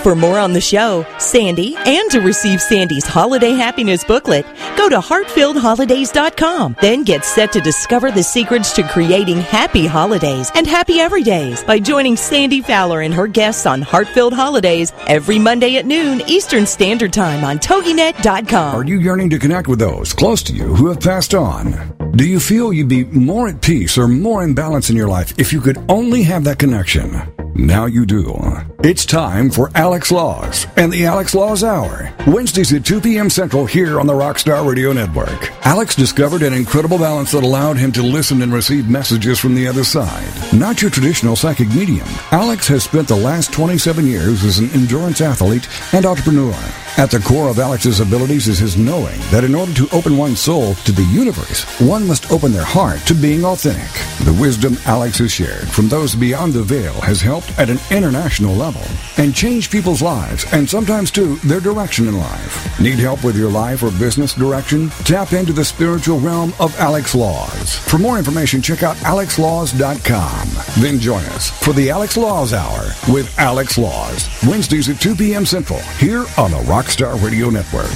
[0.04, 4.46] For more on the show, Sandy, and to receive Sandy's Holiday Happiness booklet,
[4.78, 6.78] go to heartfilledholidays.com.
[6.80, 11.80] Then get set to discover the secrets to creating happy holidays and happy everydays by
[11.80, 17.12] joining Sandy Fowler and her guests on Heartfilled Holidays every Monday at noon Eastern Standard
[17.12, 18.76] Time on TogiNet.com.
[18.76, 21.74] Are you yearning to connect with those close to you who have passed on?
[22.16, 25.38] Do you feel you'd be more at peace or more in balance in your life
[25.38, 27.22] if you could only have that connection?
[27.54, 28.34] Now you do.
[28.82, 32.14] It's time for Alex Laws and the Alex Laws Hour.
[32.26, 33.30] Wednesdays at 2 p.m.
[33.30, 35.52] Central here on the Rockstar Radio Network.
[35.66, 39.68] Alex discovered an incredible balance that allowed him to listen and receive messages from the
[39.68, 40.32] other side.
[40.54, 45.20] Not your traditional psychic medium, Alex has spent the last 27 years as an endurance
[45.20, 46.56] athlete and entrepreneur.
[46.98, 50.40] At the core of Alex's abilities is his knowing that in order to open one's
[50.40, 53.92] soul to the universe, one must open their heart to being authentic.
[54.26, 58.54] The wisdom Alex has shared from those beyond the veil has helped at an international
[58.54, 58.69] level
[59.18, 62.80] and change people's lives and sometimes too their direction in life.
[62.80, 64.90] Need help with your life or business direction?
[65.06, 67.76] Tap into the spiritual realm of Alex Laws.
[67.76, 70.82] For more information, check out alexlaws.com.
[70.82, 75.46] Then join us for the Alex Laws Hour with Alex Laws, Wednesdays at 2 p.m.
[75.46, 77.90] Central, here on the Rockstar Radio Network.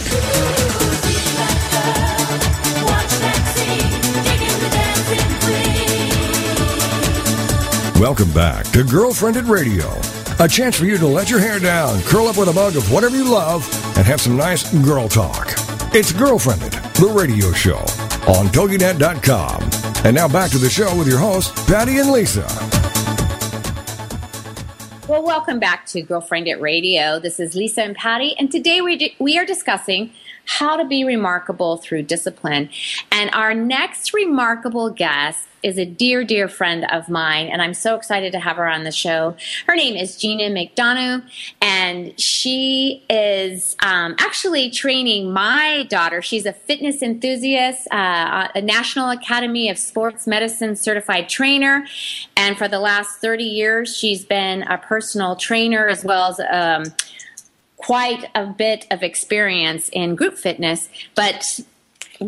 [8.03, 10.22] Welcome back to Girlfriendit Radio.
[10.39, 12.91] A chance for you to let your hair down, curl up with a mug of
[12.91, 13.63] whatever you love,
[13.95, 15.47] and have some nice girl talk.
[15.93, 17.77] It's Girlfriendit, the radio show
[18.27, 19.69] on TogiNet.com.
[20.03, 22.47] And now back to the show with your hosts, Patty and Lisa.
[25.07, 27.19] Well, welcome back to Girlfriendit Radio.
[27.19, 30.11] This is Lisa and Patty, and today we, di- we are discussing
[30.45, 32.69] how to be remarkable through discipline.
[33.11, 37.95] And our next remarkable guest is a dear, dear friend of mine, and I'm so
[37.95, 39.35] excited to have her on the show.
[39.65, 41.23] Her name is Gina McDonough,
[41.61, 46.21] and she is um, actually training my daughter.
[46.21, 51.85] She's a fitness enthusiast, uh, a National Academy of Sports Medicine certified trainer,
[52.35, 56.93] and for the last 30 years, she's been a personal trainer as well as um,
[57.77, 61.59] quite a bit of experience in group fitness, but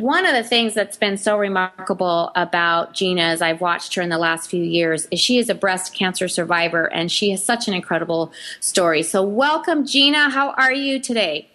[0.02, 4.10] one of the things that's been so remarkable about Gina as I've watched her in
[4.10, 7.68] the last few years is she is a breast cancer survivor and she has such
[7.68, 9.04] an incredible story.
[9.04, 10.30] So, welcome, Gina.
[10.30, 11.50] How are you today?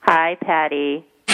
[0.00, 1.04] Hi, Patty.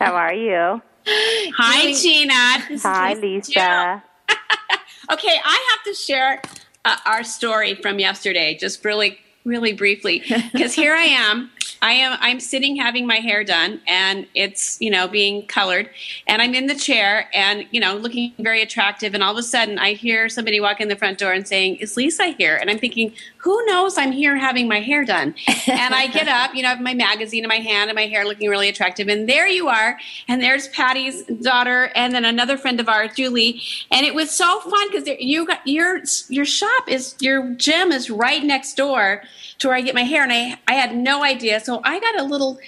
[0.00, 0.82] How are you?
[1.06, 2.34] Hi, Gina.
[2.82, 4.02] Hi, Lisa.
[5.12, 6.42] okay, I have to share
[6.84, 11.50] uh, our story from yesterday, just really, really briefly, because here I am
[11.82, 15.90] I am I'm sitting having my hair done and it's, you know, being colored
[16.26, 19.42] and I'm in the chair and, you know, looking very attractive and all of a
[19.42, 22.70] sudden I hear somebody walk in the front door and saying, "Is Lisa here?" And
[22.70, 25.34] I'm thinking, "Who knows I'm here having my hair done?"
[25.66, 28.06] and I get up, you know, I have my magazine in my hand and my
[28.06, 29.98] hair looking really attractive and there you are
[30.28, 34.60] and there's Patty's daughter and then another friend of ours, Julie, and it was so
[34.60, 39.22] fun cuz you got your your shop is your gym is right next door
[39.64, 41.58] to where I get my hair and I I had no idea.
[41.60, 42.58] So I got a little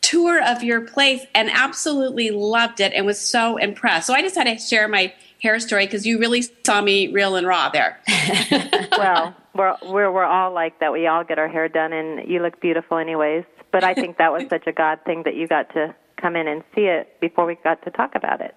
[0.00, 4.06] tour of your place and absolutely loved it and was so impressed.
[4.06, 5.12] So I just had to share my
[5.42, 8.00] hair story because you really saw me real and raw there.
[8.92, 10.92] well, we're, we're we're all like that.
[10.92, 13.44] We all get our hair done, and you look beautiful, anyways.
[13.72, 16.46] But I think that was such a God thing that you got to come in
[16.46, 18.54] and see it before we got to talk about it.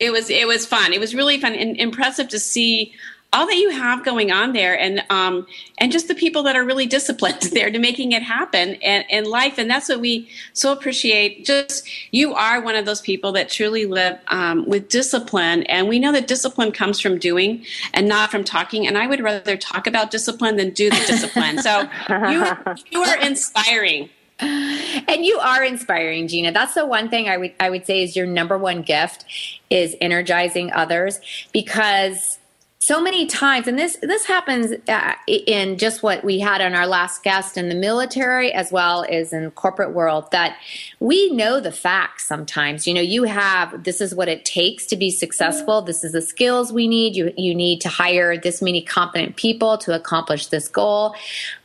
[0.00, 0.92] It was it was fun.
[0.92, 2.94] It was really fun and impressive to see
[3.32, 5.46] all that you have going on there and um,
[5.78, 9.24] and just the people that are really disciplined there to making it happen and in
[9.24, 9.58] life.
[9.58, 11.44] And that's what we so appreciate.
[11.44, 15.62] Just you are one of those people that truly live um, with discipline.
[15.64, 17.64] And we know that discipline comes from doing
[17.94, 18.86] and not from talking.
[18.86, 21.58] And i would rather talk about discipline than do the discipline.
[21.62, 22.44] So you,
[22.90, 24.10] you are inspiring.
[24.40, 26.50] And you are inspiring gina.
[26.50, 29.24] That's the one thing i would i would say is your number one gift
[29.70, 31.20] is energizing others
[31.52, 32.38] because
[32.82, 36.84] so many times and this this happens uh, in just what we had on our
[36.84, 40.56] last guest in the military as well as in corporate world that
[40.98, 42.84] we know the facts sometimes.
[42.84, 45.80] You know you have this is what it takes to be successful.
[45.82, 47.14] This is the skills we need.
[47.14, 51.14] You you need to hire this many competent people to accomplish this goal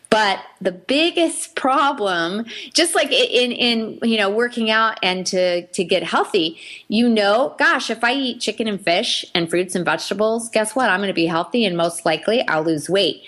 [0.09, 5.83] but the biggest problem, just like in, in, you know, working out and to, to
[5.83, 10.49] get healthy, you know, gosh, if I eat chicken and fish and fruits and vegetables,
[10.49, 10.89] guess what?
[10.89, 13.23] I'm going to be healthy and most likely I'll lose weight.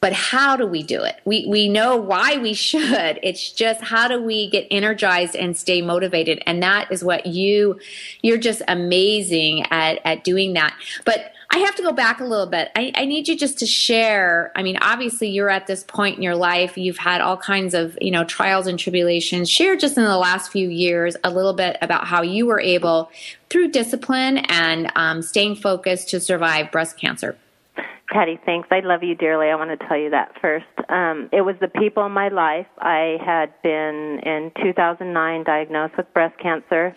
[0.00, 1.20] But how do we do it?
[1.24, 3.20] We, we know why we should.
[3.22, 6.42] It's just how do we get energized and stay motivated?
[6.46, 7.78] And that is what you,
[8.22, 10.74] you're just amazing at, at doing that.
[11.04, 12.70] But I have to go back a little bit.
[12.74, 14.52] I, I, need you just to share.
[14.56, 16.78] I mean, obviously, you're at this point in your life.
[16.78, 19.50] You've had all kinds of, you know, trials and tribulations.
[19.50, 23.10] Share just in the last few years a little bit about how you were able,
[23.50, 27.36] through discipline and um, staying focused, to survive breast cancer.
[28.08, 28.68] Patty, thanks.
[28.70, 29.48] I love you dearly.
[29.48, 30.64] I want to tell you that first.
[30.88, 32.66] Um, it was the people in my life.
[32.78, 36.94] I had been in 2009 diagnosed with breast cancer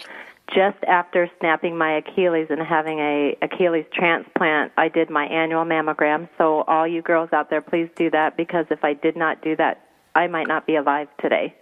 [0.53, 6.29] just after snapping my Achilles and having a Achilles transplant, I did my annual mammogram.
[6.37, 9.55] So all you girls out there, please do that because if I did not do
[9.55, 11.55] that, I might not be alive today.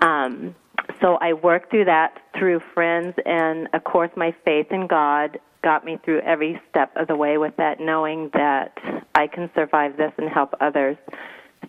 [0.00, 0.54] Um,
[1.00, 5.84] so I worked through that through friends and of course my faith in God got
[5.84, 8.76] me through every step of the way with that knowing that
[9.14, 10.96] I can survive this and help others.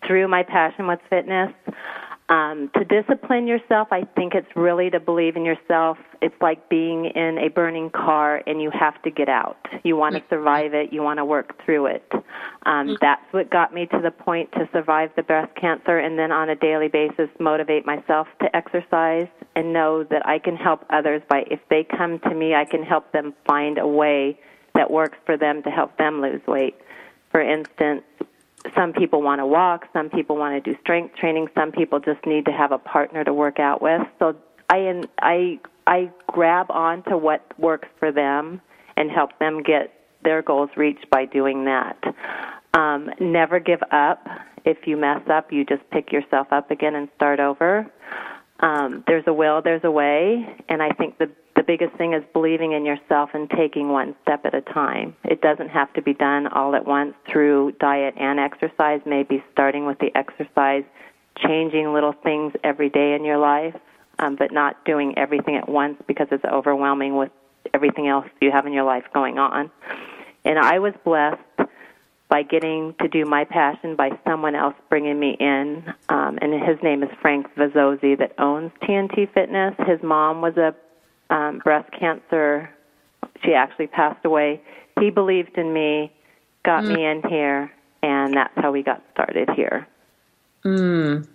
[0.06, 1.53] Through my passion with fitness,
[2.28, 5.99] Um, to discipline yourself, I think it's really to believe in yourself.
[6.23, 9.57] It's like being in a burning car and you have to get out.
[9.84, 10.91] You want to survive it.
[10.91, 12.11] You want to work through it.
[12.65, 12.97] Um, mm.
[12.99, 16.49] that's what got me to the point to survive the breast cancer and then on
[16.49, 21.43] a daily basis motivate myself to exercise and know that I can help others by
[21.51, 24.39] if they come to me, I can help them find a way
[24.73, 26.76] that works for them to help them lose weight.
[27.32, 28.03] For instance,
[28.76, 32.26] some people want to walk, some people want to do strength training, some people just
[32.26, 34.01] need to have a partner to work out with.
[34.20, 34.36] So
[34.70, 38.61] I I I grab on to what works for them
[38.97, 39.93] and help them get
[40.24, 41.97] their goals reached by doing that.
[42.74, 44.26] Um, never give up.
[44.66, 47.86] If you mess up, you just pick yourself up again and start over.
[48.59, 51.32] Um, there's a will, there's a way, and I think the the
[51.66, 55.16] biggest thing is believing in yourself and taking one step at a time.
[55.24, 59.86] It doesn't have to be done all at once through diet and exercise, maybe starting
[59.86, 60.84] with the exercise,
[61.38, 63.76] changing little things every day in your life,
[64.20, 67.32] um, but not doing everything at once because it's overwhelming with
[67.74, 69.72] everything else you have in your life going on.
[70.45, 71.70] And I was blessed
[72.30, 75.84] by getting to do my passion by someone else bringing me in.
[76.09, 79.76] Um, and his name is Frank Vazzosi that owns TNT Fitness.
[79.88, 80.76] His mom was a
[81.30, 82.69] um, breast cancer.
[83.43, 84.61] She actually passed away.
[84.99, 86.11] He believed in me,
[86.63, 86.95] got mm.
[86.95, 87.71] me in here,
[88.01, 89.88] and that's how we got started here.
[90.63, 91.28] Mm.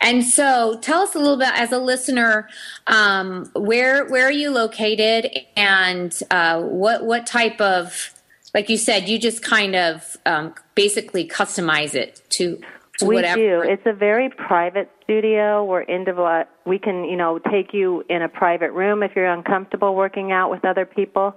[0.00, 2.48] And so, tell us a little bit, as a listener,
[2.88, 8.12] um, where where are you located, and uh, what what type of,
[8.54, 12.60] like you said, you just kind of um, basically customize it to
[13.02, 13.40] we whatever.
[13.40, 13.60] do.
[13.62, 15.64] It's a very private studio.
[15.64, 16.44] We're individual.
[16.66, 20.50] We can, you know, take you in a private room if you're uncomfortable working out
[20.50, 21.36] with other people.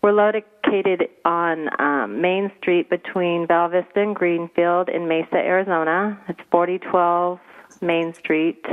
[0.00, 6.18] We're located on um, Main Street between Val Vista and Greenfield in Mesa, Arizona.
[6.28, 7.40] It's 4012
[7.80, 8.64] Main Street.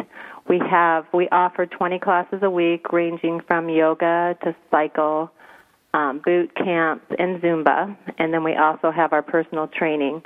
[0.48, 5.32] We have we offer 20 classes a week, ranging from yoga to cycle,
[5.96, 7.98] um, boot camps, and Zumba.
[8.20, 10.22] And then we also have our personal training.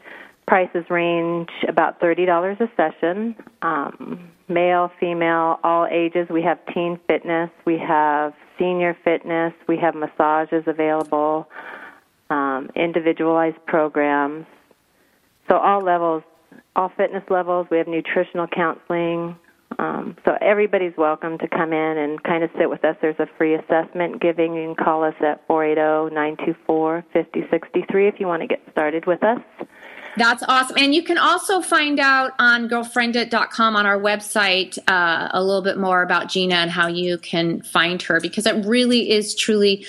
[0.49, 3.35] Prices range about $30 a session.
[3.61, 6.27] Um, male, female, all ages.
[6.27, 7.51] We have teen fitness.
[7.67, 9.53] We have senior fitness.
[9.67, 11.47] We have massages available,
[12.31, 14.47] um, individualized programs.
[15.51, 16.23] So all levels,
[16.75, 17.67] all fitness levels.
[17.69, 19.35] We have nutritional counseling.
[19.77, 22.95] Um, so everybody's welcome to come in and kind of sit with us.
[23.03, 24.55] There's a free assessment giving.
[24.55, 29.37] You can call us at 480-924-5063 if you want to get started with us.
[30.17, 30.77] That's awesome.
[30.77, 35.77] And you can also find out on girlfriendit.com on our website uh, a little bit
[35.77, 39.85] more about Gina and how you can find her because it really is truly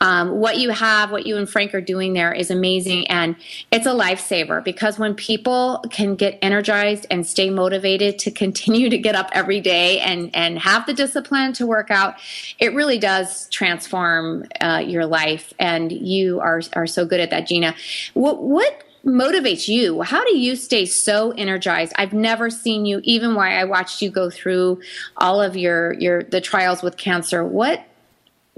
[0.00, 3.06] um, what you have, what you and Frank are doing there is amazing.
[3.08, 3.36] And
[3.70, 8.98] it's a lifesaver because when people can get energized and stay motivated to continue to
[8.98, 12.14] get up every day and, and have the discipline to work out,
[12.58, 15.52] it really does transform uh, your life.
[15.58, 17.74] And you are, are so good at that, Gina.
[18.14, 20.02] What, what motivates you?
[20.02, 21.92] How do you stay so energized?
[21.96, 24.80] I've never seen you, even while I watched you go through
[25.16, 27.44] all of your your the trials with cancer.
[27.44, 27.84] What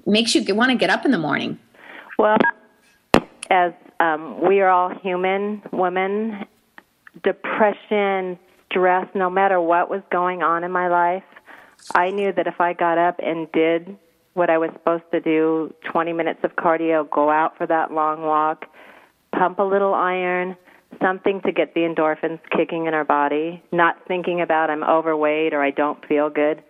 [0.07, 1.59] makes you want to get up in the morning?
[2.19, 2.39] Well,
[3.51, 6.45] as um, we are all human women,
[7.23, 8.39] depression,
[8.71, 11.25] stress, no matter what was going on in my life,
[11.95, 13.97] I knew that if I got up and did
[14.35, 18.23] what I was supposed to do 20 minutes of cardio, go out for that long
[18.23, 18.67] walk,
[19.39, 20.57] pump a little iron,
[21.01, 25.63] something to get the endorphins kicking in our body, not thinking about I'm overweight or
[25.63, 26.63] I don't feel good.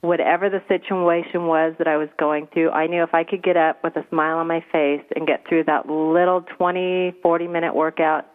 [0.00, 3.56] Whatever the situation was that I was going through, I knew if I could get
[3.56, 7.74] up with a smile on my face and get through that little 20, 40 minute
[7.74, 8.26] workout,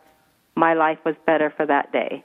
[0.56, 2.24] my life was better for that day.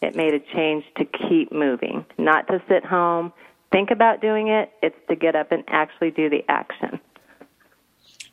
[0.00, 3.32] It made a change to keep moving, not to sit home,
[3.70, 4.70] think about doing it.
[4.82, 7.00] It's to get up and actually do the action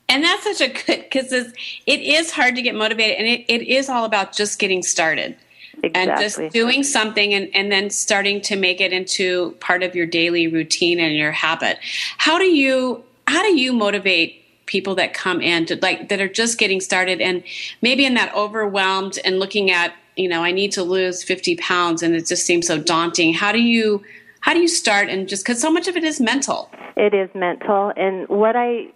[0.09, 3.67] and that's such a good because it is hard to get motivated and it, it
[3.67, 5.37] is all about just getting started.
[5.81, 6.11] Exactly.
[6.11, 10.05] and just doing something and, and then starting to make it into part of your
[10.05, 11.79] daily routine and your habit.
[12.17, 16.27] How do you how do you motivate people that come in to like that are
[16.27, 17.43] just getting started and
[17.81, 22.03] maybe in that overwhelmed and looking at you know i need to lose 50 pounds
[22.03, 23.33] and it just seems so daunting.
[23.33, 24.03] How do you
[24.41, 26.69] how do you start and just because so much of it is mental.
[26.97, 27.93] It is mental.
[27.95, 28.87] And what i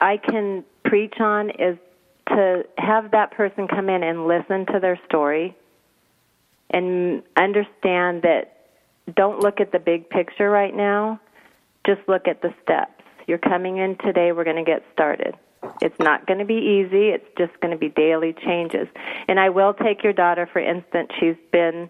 [0.00, 1.78] I can preach on is
[2.28, 5.56] to have that person come in and listen to their story
[6.70, 8.66] and understand that
[9.14, 11.20] don't look at the big picture right now,
[11.86, 13.02] just look at the steps.
[13.26, 15.34] You're coming in today, we're going to get started.
[15.80, 18.86] It's not going to be easy, it's just going to be daily changes.
[19.28, 21.88] And I will take your daughter, for instance, she's been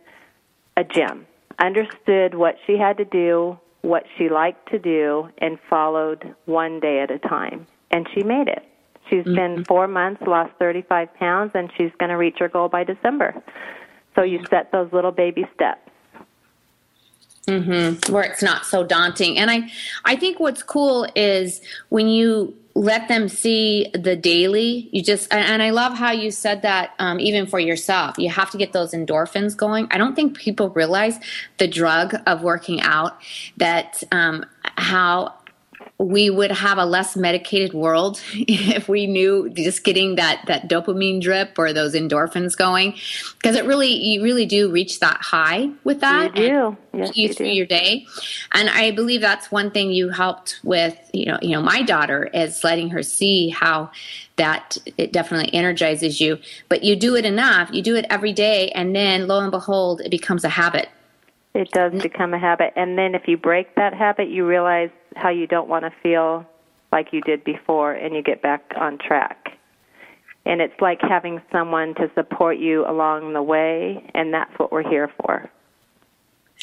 [0.77, 1.27] a gem.
[1.59, 7.01] understood what she had to do, what she liked to do, and followed one day
[7.01, 7.67] at a time.
[7.95, 8.69] And she made it.
[9.09, 9.37] She's mm-hmm.
[9.37, 13.41] been four months, lost 35 pounds, and she's going to reach her goal by December.
[14.17, 15.81] So you set those little baby steps.
[17.47, 18.13] Mm-hmm.
[18.13, 19.71] Where it's not so daunting, and I,
[20.05, 25.63] I think what's cool is when you let them see the daily you just and
[25.63, 28.91] i love how you said that um, even for yourself you have to get those
[28.93, 31.21] endorphins going i don't think people realize
[31.59, 33.17] the drug of working out
[33.57, 34.45] that um,
[34.77, 35.33] how
[35.99, 41.21] we would have a less medicated world if we knew just getting that that dopamine
[41.21, 42.95] drip or those endorphins going
[43.39, 46.77] because it really you really do reach that high with that you do.
[46.93, 47.53] yes, you, you through do.
[47.53, 48.07] your day.
[48.53, 52.25] And i believe that's one thing you helped with you know you know my daughter
[52.35, 53.91] is letting her see how
[54.37, 56.39] that it definitely energizes you.
[56.69, 60.01] But you do it enough you do it every day and then lo and behold
[60.01, 60.89] it becomes a habit
[61.55, 62.03] it does mm-hmm.
[62.03, 62.73] become a habit.
[62.77, 66.45] And then if you break that habit, you realize how you don't want to feel
[66.93, 69.59] like you did before and you get back on track.
[70.47, 74.89] And it's like having someone to support you along the way, and that's what we're
[74.89, 75.51] here for.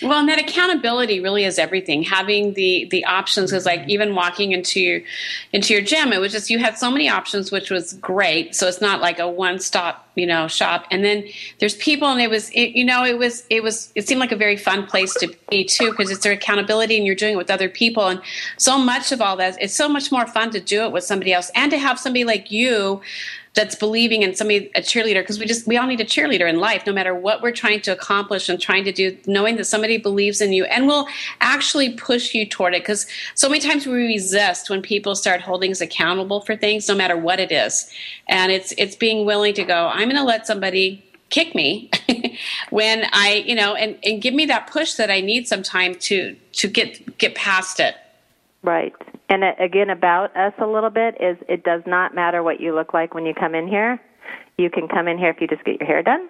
[0.01, 2.01] Well, and that accountability really is everything.
[2.01, 5.01] Having the the options is like even walking into your
[5.53, 8.55] into your gym, it was just you had so many options, which was great.
[8.55, 10.87] So it's not like a one stop, you know, shop.
[10.89, 11.25] And then
[11.59, 14.31] there's people, and it was, it, you know, it was it was it seemed like
[14.31, 17.37] a very fun place to be too because it's their accountability, and you're doing it
[17.37, 18.21] with other people, and
[18.57, 19.55] so much of all that.
[19.61, 22.23] It's so much more fun to do it with somebody else, and to have somebody
[22.23, 23.01] like you
[23.53, 26.59] that's believing in somebody a cheerleader because we just we all need a cheerleader in
[26.59, 29.97] life no matter what we're trying to accomplish and trying to do knowing that somebody
[29.97, 31.07] believes in you and will
[31.41, 32.81] actually push you toward it.
[32.81, 36.95] Because so many times we resist when people start holding us accountable for things no
[36.95, 37.91] matter what it is.
[38.29, 41.89] And it's it's being willing to go i'm going to let somebody kick me
[42.69, 46.35] when i you know and and give me that push that i need sometime to
[46.53, 47.95] to get get past it
[48.63, 48.93] right
[49.31, 52.75] and uh, again, about us a little bit is it does not matter what you
[52.75, 53.99] look like when you come in here.
[54.57, 56.29] You can come in here if you just get your hair done.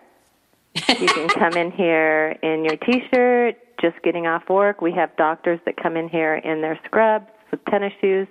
[0.75, 4.81] you can come in here in your t-shirt, just getting off work.
[4.81, 8.27] We have doctors that come in here in their scrubs with tennis shoes.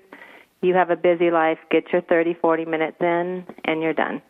[0.63, 1.59] You have a busy life.
[1.69, 4.23] Get your 30, 40 minutes in, and you're done.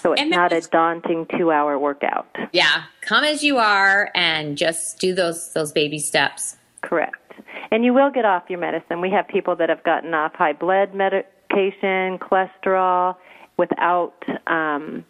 [0.00, 2.34] So it's not a daunting two-hour workout.
[2.52, 6.56] Yeah, come as you are, and just do those those baby steps.
[6.80, 7.29] Correct.
[7.70, 9.00] And you will get off your medicine.
[9.00, 13.16] We have people that have gotten off high blood medication, cholesterol,
[13.56, 14.14] without,
[14.46, 15.04] um,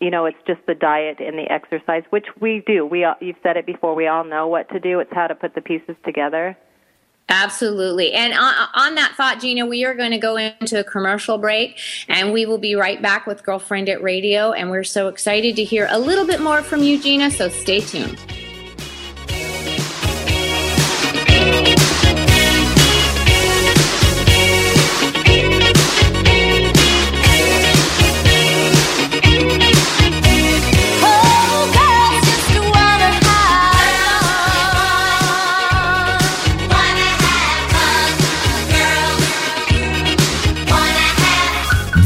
[0.00, 2.86] you know, it's just the diet and the exercise, which we do.
[2.86, 3.94] We all, you've said it before.
[3.94, 5.00] We all know what to do.
[5.00, 6.56] It's how to put the pieces together.
[7.28, 8.12] Absolutely.
[8.12, 11.76] And on, on, that thought, Gina, we are going to go into a commercial break
[12.08, 14.52] and we will be right back with Girlfriendit Radio.
[14.52, 17.32] And we're so excited to hear a little bit more from you, Gina.
[17.32, 18.16] So stay tuned.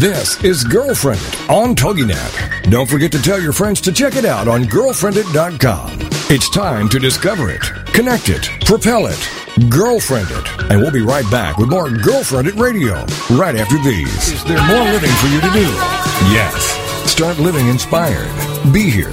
[0.01, 2.70] This is Girlfriendit on TogiNet.
[2.70, 5.98] Don't forget to tell your friends to check it out on girlfriendit.com.
[6.30, 7.61] It's time to discover it,
[7.92, 9.28] connect it, propel it,
[9.68, 10.70] girlfriend it.
[10.70, 12.94] And we'll be right back with more Girlfriendit Radio
[13.36, 14.32] right after these.
[14.32, 15.68] Is there more living for you to do?
[16.32, 16.64] Yes.
[17.05, 18.32] Start living inspired.
[18.72, 19.12] Be here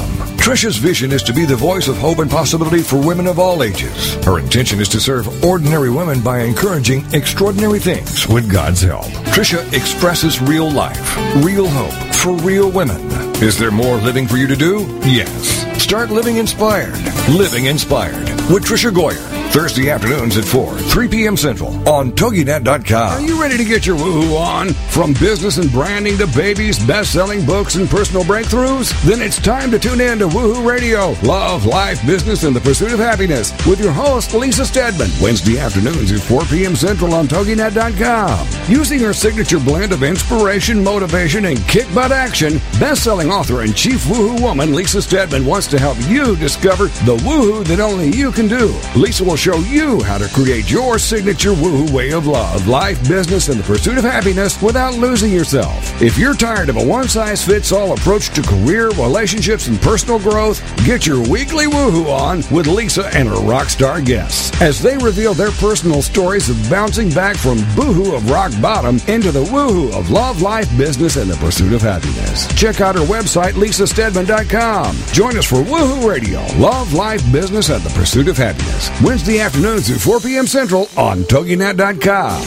[0.41, 3.61] Tricia's vision is to be the voice of hope and possibility for women of all
[3.61, 4.15] ages.
[4.25, 9.05] Her intention is to serve ordinary women by encouraging extraordinary things with God's help.
[9.35, 11.15] Tricia expresses real life,
[11.45, 12.99] real hope for real women.
[13.35, 14.79] Is there more living for you to do?
[15.03, 15.61] Yes.
[15.81, 16.97] Start living inspired.
[17.29, 21.35] Living inspired with Tricia Goyer Thursday afternoons at 4, 3 p.m.
[21.35, 23.11] Central on TogiNet.com.
[23.11, 24.69] Are you ready to get your woohoo on?
[24.69, 28.93] From business and branding to babies, best-selling books, and personal breakthroughs?
[29.03, 32.93] Then it's time to tune in to Woohoo Radio, Love, Life, Business, and the Pursuit
[32.93, 35.09] of Happiness with your host, Lisa Steadman.
[35.21, 36.73] Wednesday afternoons at 4 p.m.
[36.73, 38.47] Central on TogiNet.com.
[38.73, 44.05] Using her signature blend of inspiration, motivation, and kick butt action, best-selling author and chief
[44.05, 48.47] woohoo woman Lisa Steadman wants to help you discover the woohoo that only you can
[48.47, 48.73] do.
[48.95, 53.49] Lisa will show you how to create your signature woohoo way of love, life, business,
[53.49, 55.99] and the pursuit of happiness without losing yourself.
[55.99, 61.27] If you're tired of a one-size-fits-all approach to career, relationships, and personal growth, get your
[61.27, 66.03] weekly woohoo on with Lisa and her rock star guests as they reveal their personal
[66.03, 70.69] stories of bouncing back from boohoo of rock bottom into the woohoo of love, life,
[70.77, 72.45] business, and the pursuit of happiness.
[72.53, 74.95] Check out her website, lisasteadman.com.
[75.13, 78.91] Join us for Woohoo Radio, Love, Life, Business, and the Pursuit of Happiness.
[79.01, 80.47] Wednesday afternoons at 4 p.m.
[80.47, 82.41] Central on TogiNet.com.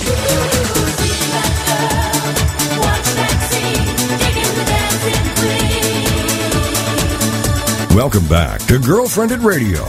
[7.94, 9.84] Welcome back to Girlfriendit Radio.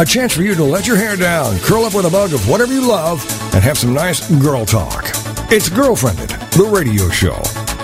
[0.00, 2.46] A chance for you to let your hair down, curl up with a mug of
[2.50, 3.24] whatever you love,
[3.54, 5.06] and have some nice girl talk.
[5.50, 7.36] It's Girlfriendit, the radio show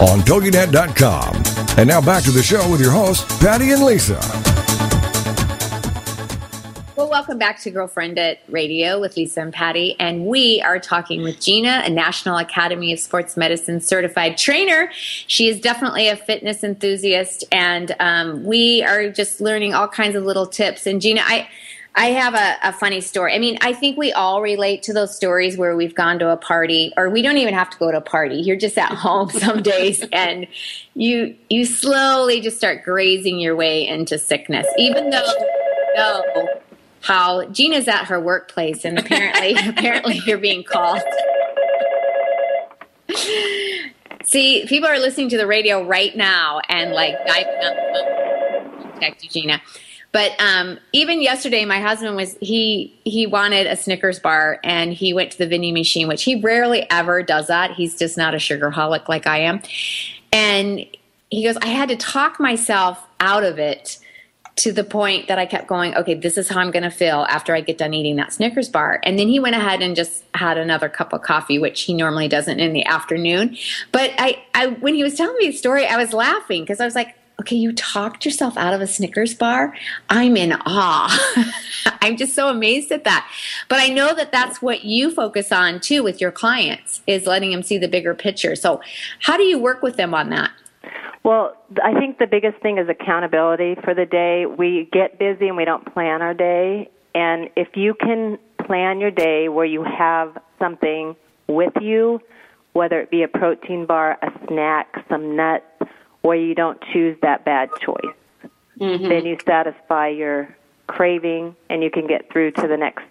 [0.04, 1.78] on TogiNet.com.
[1.78, 4.51] And now back to the show with your hosts, Patty and Lisa.
[7.12, 9.96] Welcome back to Girlfriendit Radio with Lisa and Patty.
[10.00, 14.88] And we are talking with Gina, a National Academy of Sports Medicine certified trainer.
[14.94, 20.24] She is definitely a fitness enthusiast, and um, we are just learning all kinds of
[20.24, 20.86] little tips.
[20.86, 21.50] And Gina, I.
[21.94, 23.34] I have a, a, funny story.
[23.34, 26.38] I mean, I think we all relate to those stories where we've gone to a
[26.38, 28.36] party, or we don't even have to go to a party.
[28.36, 30.46] You're just at home some days, and
[30.94, 35.34] you you slowly just start grazing your way into sickness, even though
[35.94, 36.48] know
[37.02, 41.02] how Gina's at her workplace, and apparently apparently you're being called.
[44.24, 49.00] See, people are listening to the radio right now and like diving on the phone.
[49.00, 49.60] Text you, Gina.
[50.12, 55.12] But um, even yesterday, my husband was he he wanted a Snickers bar, and he
[55.12, 57.72] went to the vending machine, which he rarely ever does that.
[57.72, 59.62] He's just not a sugar holic like I am,
[60.30, 60.86] and
[61.30, 63.98] he goes, I had to talk myself out of it
[64.56, 67.26] to the point that I kept going, okay, this is how I'm going to feel
[67.28, 69.00] after I get done eating that Snickers bar.
[69.02, 72.28] And then he went ahead and just had another cup of coffee, which he normally
[72.28, 73.56] doesn't in the afternoon.
[73.92, 76.84] But I, I when he was telling me the story, I was laughing because I
[76.84, 79.74] was like, okay, you talked yourself out of a Snickers bar.
[80.10, 81.52] I'm in awe.
[82.02, 83.28] I'm just so amazed at that.
[83.68, 87.50] But I know that that's what you focus on too with your clients is letting
[87.50, 88.54] them see the bigger picture.
[88.54, 88.80] So
[89.20, 90.52] how do you work with them on that?
[91.24, 94.46] Well, I think the biggest thing is accountability for the day.
[94.46, 96.90] We get busy and we don't plan our day.
[97.14, 101.14] And if you can plan your day where you have something
[101.46, 102.20] with you,
[102.72, 105.64] whether it be a protein bar, a snack, some nuts,
[106.22, 108.14] where you don't choose that bad choice,
[108.78, 109.08] mm-hmm.
[109.08, 110.54] then you satisfy your
[110.86, 113.04] craving and you can get through to the next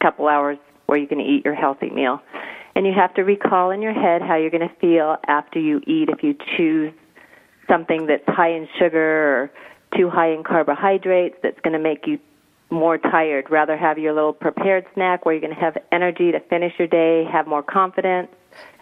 [0.00, 2.20] couple hours where you can eat your healthy meal.
[2.74, 5.80] And you have to recall in your head how you're going to feel after you
[5.86, 6.92] eat if you choose
[7.68, 9.50] something that's high in sugar or
[9.96, 12.18] too high in carbohydrates that's going to make you
[12.70, 13.50] more tired.
[13.50, 16.88] Rather have your little prepared snack where you're going to have energy to finish your
[16.88, 18.28] day, have more confidence.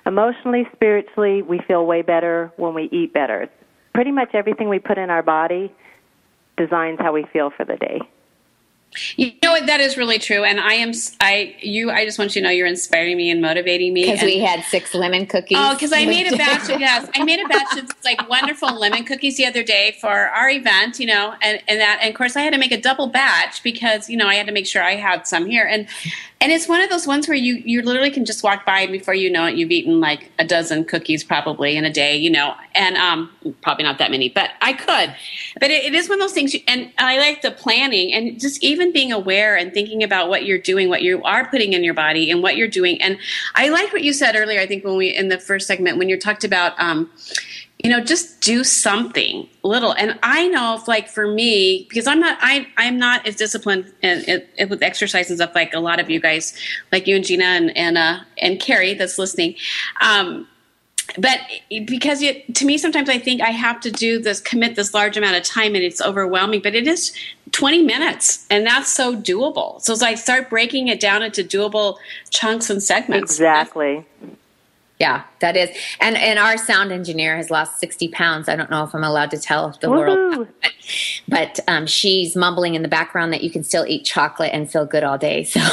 [0.06, 3.48] Emotionally, spiritually, we feel way better when we eat better.
[3.94, 5.72] Pretty much everything we put in our body
[6.56, 8.00] designs how we feel for the day.
[9.16, 9.66] You know what?
[9.66, 10.92] That is really true, and I am.
[11.20, 11.90] I you.
[11.90, 14.04] I just want you to know you're inspiring me and motivating me.
[14.04, 15.56] Because we had six lemon cookies.
[15.58, 16.68] Oh, because I made a batch.
[16.68, 20.10] Of, yes, I made a batch of like wonderful lemon cookies the other day for
[20.10, 20.98] our event.
[21.00, 23.62] You know, and and that, and of course, I had to make a double batch
[23.62, 25.86] because you know I had to make sure I had some here, and
[26.40, 28.92] and it's one of those ones where you you literally can just walk by and
[28.92, 32.16] before you know it, you've eaten like a dozen cookies probably in a day.
[32.16, 33.30] You know, and um,
[33.62, 35.14] probably not that many, but I could.
[35.60, 38.40] But it, it is one of those things, you, and I like the planning and
[38.40, 41.84] just even being aware and thinking about what you're doing, what you are putting in
[41.84, 43.00] your body, and what you're doing.
[43.02, 43.18] And
[43.54, 44.60] I like what you said earlier.
[44.60, 46.78] I think when we in the first segment when you talked about.
[46.80, 47.10] Um,
[47.82, 52.20] you know just do something little and i know if like for me because i'm
[52.20, 55.98] not i i'm not as disciplined and, and, with exercise and stuff like a lot
[55.98, 56.56] of you guys
[56.92, 59.54] like you and gina and and uh and carrie that's listening
[60.00, 60.46] um
[61.18, 61.38] but
[61.86, 65.16] because it, to me sometimes i think i have to do this commit this large
[65.16, 67.14] amount of time and it's overwhelming but it is
[67.52, 71.96] 20 minutes and that's so doable so as i start breaking it down into doable
[72.30, 74.04] chunks and segments exactly
[75.02, 75.68] yeah, that is.
[76.00, 78.48] And and our sound engineer has lost sixty pounds.
[78.48, 80.36] I don't know if I'm allowed to tell the Woohoo.
[80.36, 80.72] world, but,
[81.26, 84.86] but um, she's mumbling in the background that you can still eat chocolate and feel
[84.86, 85.42] good all day.
[85.42, 85.58] So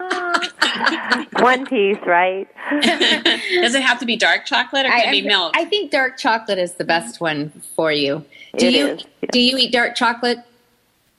[1.40, 2.48] One piece, right?
[2.80, 5.54] Does it have to be dark chocolate or can I, it be milk?
[5.56, 8.24] I think dark chocolate is the best one for you.
[8.56, 9.28] Do It you is, yeah.
[9.32, 10.38] do you eat dark chocolate?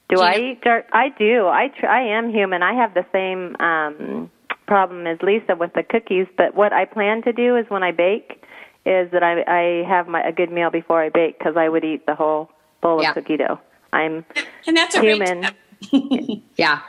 [0.10, 0.88] Do Do I you- eat dark?
[0.94, 1.48] I do.
[1.48, 2.62] I tr- I am human.
[2.64, 4.30] I have the same um
[4.68, 6.28] problem as Lisa with the cookies.
[6.38, 8.44] But what I plan to do is when I bake,
[8.86, 11.84] is that I I have my a good meal before I bake because I would
[11.84, 12.50] eat the whole
[12.82, 13.10] bowl Yeah.
[13.10, 13.60] of cookie dough.
[13.92, 14.26] I'm
[14.68, 15.42] and that's a human.
[15.42, 15.56] great tip.
[16.56, 16.82] Yeah,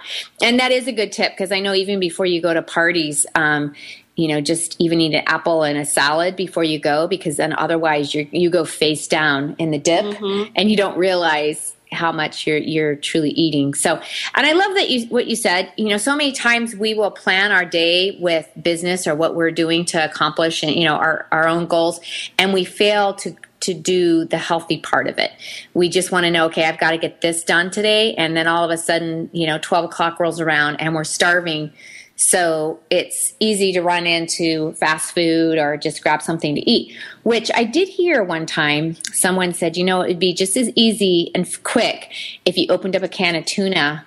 [0.42, 3.24] and that is a good tip because I know even before you go to parties,
[3.34, 3.74] um,
[4.14, 7.54] you know, just even eat an apple and a salad before you go because then
[7.54, 10.20] otherwise you you go face down in the dip
[10.54, 13.72] and you don't realize how much you're you're truly eating.
[13.72, 14.00] So,
[14.34, 15.72] and I love that you what you said.
[15.76, 19.50] You know, so many times we will plan our day with business or what we're
[19.50, 22.00] doing to accomplish and you know our our own goals,
[22.38, 23.34] and we fail to
[23.64, 25.32] to do the healthy part of it.
[25.74, 28.46] We just want to know, okay, I've got to get this done today, and then
[28.46, 31.72] all of a sudden, you know, twelve o'clock rolls around and we're starving.
[32.16, 37.50] So it's easy to run into fast food or just grab something to eat, which
[37.56, 38.94] I did hear one time.
[39.12, 42.12] Someone said, you know, it'd be just as easy and quick
[42.44, 44.04] if you opened up a can of tuna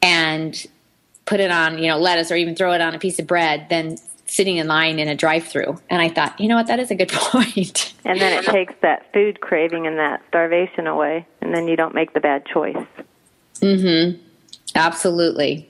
[0.00, 0.66] and
[1.24, 3.66] put it on, you know, lettuce or even throw it on a piece of bread
[3.70, 3.96] than
[4.28, 5.80] sitting in line in a drive-through.
[5.90, 7.94] And I thought, you know what, that is a good point.
[8.04, 11.94] and then it takes that food craving and that starvation away, and then you don't
[11.94, 12.76] make the bad choice.
[13.56, 14.22] Mm-hmm.
[14.74, 15.68] Absolutely.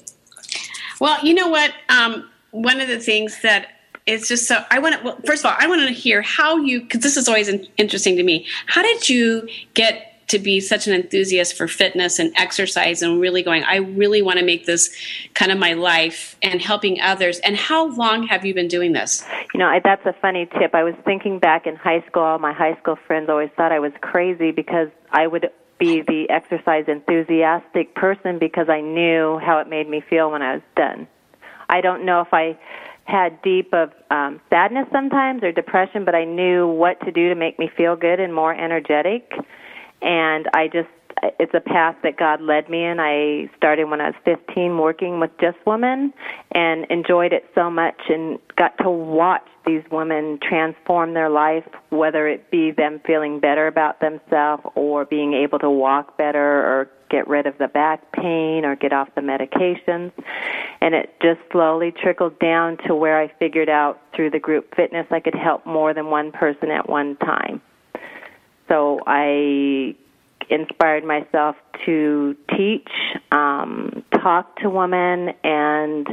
[1.01, 1.73] Well, you know what?
[1.89, 3.69] Um, one of the things that
[4.07, 5.05] is just so I want to.
[5.05, 7.67] Well, first of all, I want to hear how you because this is always in,
[7.77, 8.47] interesting to me.
[8.67, 13.43] How did you get to be such an enthusiast for fitness and exercise and really
[13.43, 13.65] going?
[13.65, 14.95] I really want to make this
[15.35, 17.39] kind of my life and helping others.
[17.41, 19.25] And how long have you been doing this?
[19.55, 20.75] You know, I, that's a funny tip.
[20.75, 23.81] I was thinking back in high school, all my high school friends always thought I
[23.81, 29.69] was crazy because I would be the exercise enthusiastic person because I knew how it
[29.69, 31.07] made me feel when I was done.
[31.69, 32.59] I don't know if I
[33.05, 37.35] had deep of um, sadness sometimes or depression, but I knew what to do to
[37.35, 39.33] make me feel good and more energetic.
[40.03, 40.89] And I just,
[41.39, 43.01] it's a path that God led me in.
[43.01, 46.13] I started when I was 15 working with just women
[46.53, 52.27] and enjoyed it so much and got to watch these women transform their life, whether
[52.27, 57.27] it be them feeling better about themselves or being able to walk better or get
[57.29, 60.13] rid of the back pain or get off the medications.
[60.81, 65.07] And it just slowly trickled down to where I figured out through the group fitness
[65.11, 67.61] I could help more than one person at one time.
[68.69, 69.97] So I
[70.51, 71.57] inspired myself
[71.87, 72.89] to teach,
[73.33, 76.07] um, talk to women, and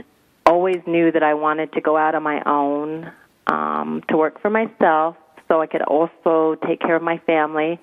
[0.46, 3.12] always knew that I wanted to go out on my own
[3.48, 5.16] um, to work for myself
[5.48, 7.80] so I could also take care of my family.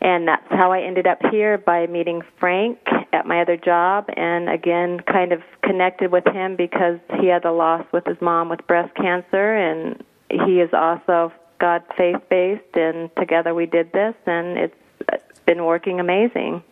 [0.00, 2.78] And that's how I ended up here by meeting Frank
[3.12, 7.52] at my other job and again kind of connected with him because he had a
[7.52, 13.14] loss with his mom with breast cancer and he is also God faith based and
[13.16, 16.62] together we did this and it's been working amazing.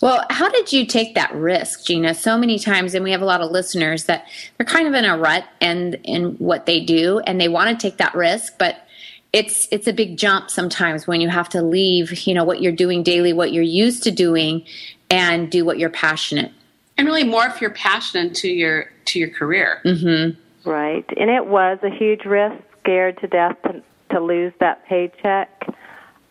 [0.00, 2.14] Well, how did you take that risk, Gina?
[2.14, 5.04] So many times, and we have a lot of listeners that they're kind of in
[5.04, 8.86] a rut and in what they do, and they want to take that risk, but
[9.32, 12.72] it's it's a big jump sometimes when you have to leave, you know, what you're
[12.72, 14.64] doing daily, what you're used to doing,
[15.10, 16.52] and do what you're passionate.
[16.98, 19.80] And really morph your passion into your to your career.
[19.84, 20.68] Mm-hmm.
[20.68, 21.04] Right.
[21.16, 23.82] And it was a huge risk, scared to death to,
[24.12, 25.66] to lose that paycheck.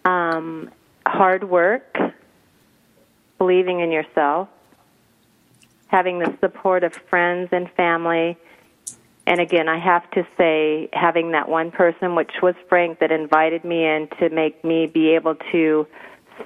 [0.05, 0.71] Um,
[1.05, 1.97] hard work,
[3.37, 4.49] believing in yourself,
[5.87, 8.37] having the support of friends and family.
[9.27, 13.63] And again, I have to say, having that one person, which was Frank, that invited
[13.63, 15.85] me in to make me be able to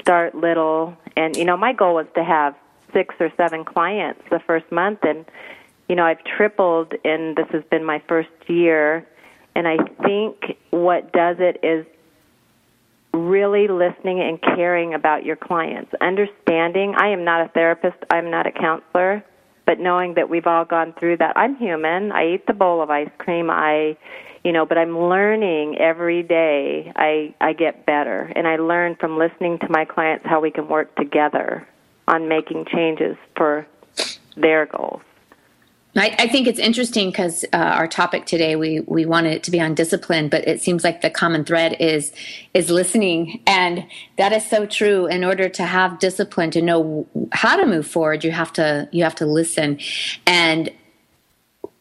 [0.01, 0.97] start little.
[1.15, 2.55] And, you know, my goal was to have
[2.93, 4.99] six or seven clients the first month.
[5.03, 5.25] And,
[5.87, 9.07] you know, I've tripled, and this has been my first year.
[9.55, 11.85] And I think what does it is
[13.15, 16.93] really listening and caring about your clients, understanding.
[16.97, 19.23] I am not a therapist, I'm not a counselor,
[19.65, 21.37] but knowing that we've all gone through that.
[21.37, 22.11] I'm human.
[22.11, 23.49] I eat the bowl of ice cream.
[23.49, 23.97] I,
[24.43, 26.91] you know, but I'm learning every day.
[26.95, 30.67] I I get better, and I learn from listening to my clients how we can
[30.67, 31.67] work together
[32.07, 33.65] on making changes for
[34.37, 35.01] their goals.
[35.95, 39.51] I, I think it's interesting because uh, our topic today we we wanted it to
[39.51, 42.11] be on discipline, but it seems like the common thread is
[42.53, 43.85] is listening, and
[44.17, 45.07] that is so true.
[45.07, 49.03] In order to have discipline, to know how to move forward, you have to you
[49.03, 49.79] have to listen,
[50.27, 50.69] and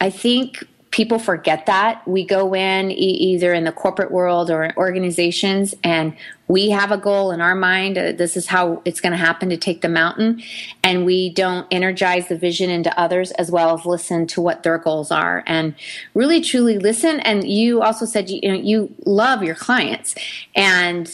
[0.00, 0.64] I think
[0.94, 2.06] people forget that.
[2.06, 6.14] We go in e- either in the corporate world or organizations and
[6.46, 7.98] we have a goal in our mind.
[7.98, 10.40] Uh, this is how it's going to happen to take the mountain.
[10.84, 14.78] And we don't energize the vision into others as well as listen to what their
[14.78, 15.74] goals are and
[16.14, 17.18] really truly listen.
[17.20, 20.14] And you also said you, you, know, you love your clients.
[20.54, 21.10] And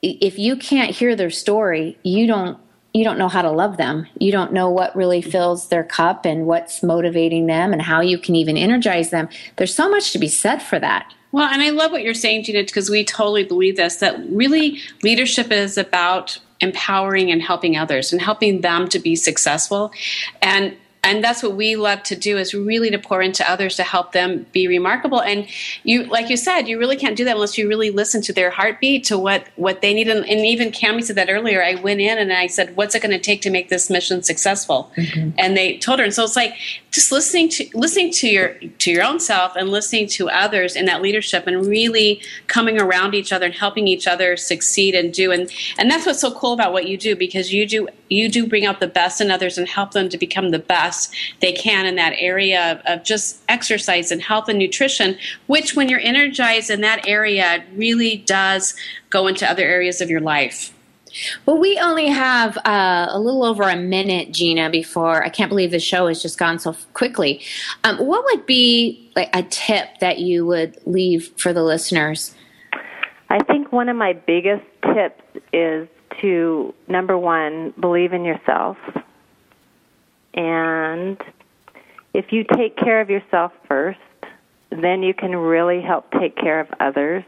[0.00, 2.58] if you can't hear their story, you don't
[2.92, 4.06] you don't know how to love them.
[4.18, 8.18] You don't know what really fills their cup and what's motivating them and how you
[8.18, 9.28] can even energize them.
[9.56, 11.12] There's so much to be said for that.
[11.32, 14.80] Well, and I love what you're saying, Gina, because we totally believe this that really
[15.02, 19.92] leadership is about empowering and helping others and helping them to be successful.
[20.42, 23.82] And and that's what we love to do is really to pour into others to
[23.82, 25.22] help them be remarkable.
[25.22, 25.48] And
[25.82, 28.50] you like you said you really can't do that unless you really listen to their
[28.50, 30.08] heartbeat to what what they need.
[30.08, 31.62] And, and even Cammie said that earlier.
[31.62, 34.22] I went in and i said what's it going to take to make this mission
[34.22, 34.90] successful?
[34.96, 35.30] Mm-hmm.
[35.38, 36.04] and they told her.
[36.04, 36.54] And so it's like
[36.90, 40.84] just listening to listening to your to your own self and listening to others in
[40.86, 45.32] that leadership and really coming around each other and helping each other succeed and do.
[45.32, 48.46] And and that's what's so cool about what you do because you do you do
[48.46, 50.58] bring out the best in others and help them to become the
[50.90, 55.16] best they can in that area of, of just exercise and health and nutrition
[55.46, 58.74] which when you're energized in that area really does
[59.08, 60.72] go into other areas of your life
[61.44, 65.72] well, we only have uh, a little over a minute, Gina, before I can't believe
[65.72, 67.42] the show has just gone so quickly.
[67.82, 72.32] Um, what would be like a tip that you would leave for the listeners?
[73.28, 74.62] I think one of my biggest
[74.94, 75.20] tips
[75.52, 75.88] is
[76.20, 78.76] to number one, believe in yourself.
[80.34, 81.20] And
[82.14, 83.98] if you take care of yourself first,
[84.70, 87.24] then you can really help take care of others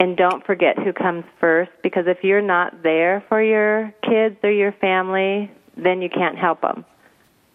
[0.00, 4.50] and don't forget who comes first because if you're not there for your kids or
[4.50, 6.84] your family, then you can't help them.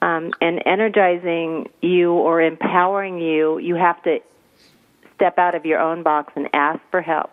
[0.01, 4.19] Um, and energizing you or empowering you, you have to
[5.15, 7.31] step out of your own box and ask for help.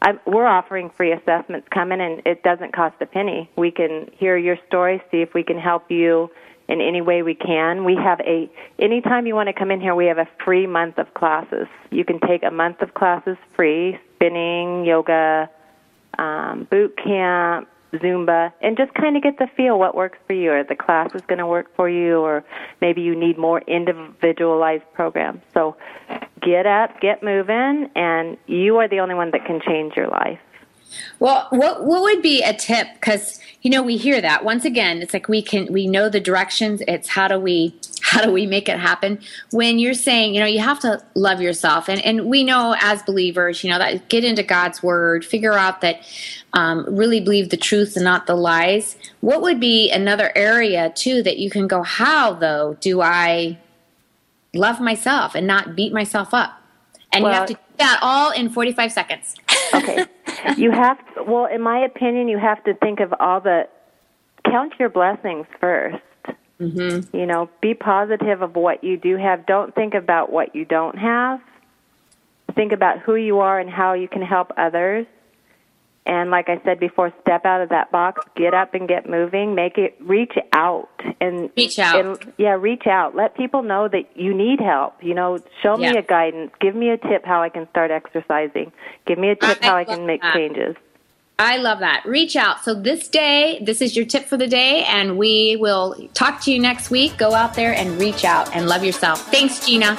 [0.00, 1.68] I'm, we're offering free assessments.
[1.70, 3.50] Come in, and it doesn't cost a penny.
[3.56, 6.30] We can hear your story, see if we can help you
[6.68, 7.84] in any way we can.
[7.84, 10.98] We have a anytime you want to come in here, we have a free month
[10.98, 11.66] of classes.
[11.90, 15.50] You can take a month of classes free, spinning, yoga,
[16.18, 20.52] um, boot camp, Zumba, and just kind of get the feel what works for you.
[20.52, 22.44] Or the class is going to work for you, or
[22.80, 25.42] maybe you need more individualized programs.
[25.52, 25.76] So
[26.40, 30.40] get up, get moving, and you are the only one that can change your life.
[31.18, 32.88] Well, what what would be a tip?
[32.94, 35.00] Because you know we hear that once again.
[35.02, 36.82] It's like we can we know the directions.
[36.86, 39.20] It's how do we how do we make it happen?
[39.50, 43.02] When you're saying you know you have to love yourself, and and we know as
[43.02, 46.02] believers, you know that get into God's word, figure out that
[46.52, 48.96] um, really believe the truth and not the lies.
[49.20, 51.82] What would be another area too that you can go?
[51.82, 53.58] How though do I
[54.54, 56.60] love myself and not beat myself up?
[57.12, 59.36] And well, you have to do that all in 45 seconds.
[59.74, 60.06] Okay.
[60.56, 63.68] You have to, well, in my opinion, you have to think of all the
[64.44, 66.00] count your blessings 1st
[66.60, 67.16] mm-hmm.
[67.16, 69.46] You know, be positive of what you do have.
[69.46, 71.40] Don't think about what you don't have.
[72.54, 75.06] Think about who you are and how you can help others.
[76.06, 79.54] And like I said before, step out of that box, get up and get moving,
[79.54, 80.90] make it reach out
[81.20, 82.04] and reach out.
[82.04, 83.16] And, yeah, reach out.
[83.16, 85.02] Let people know that you need help.
[85.02, 85.92] You know, show yeah.
[85.92, 88.70] me a guidance, give me a tip how I can start exercising.
[89.06, 90.34] Give me a tip I how I can make that.
[90.34, 90.76] changes.
[91.38, 92.04] I love that.
[92.04, 92.62] Reach out.
[92.62, 96.52] So this day, this is your tip for the day, and we will talk to
[96.52, 97.16] you next week.
[97.16, 99.32] Go out there and reach out and love yourself.
[99.32, 99.98] Thanks, Gina.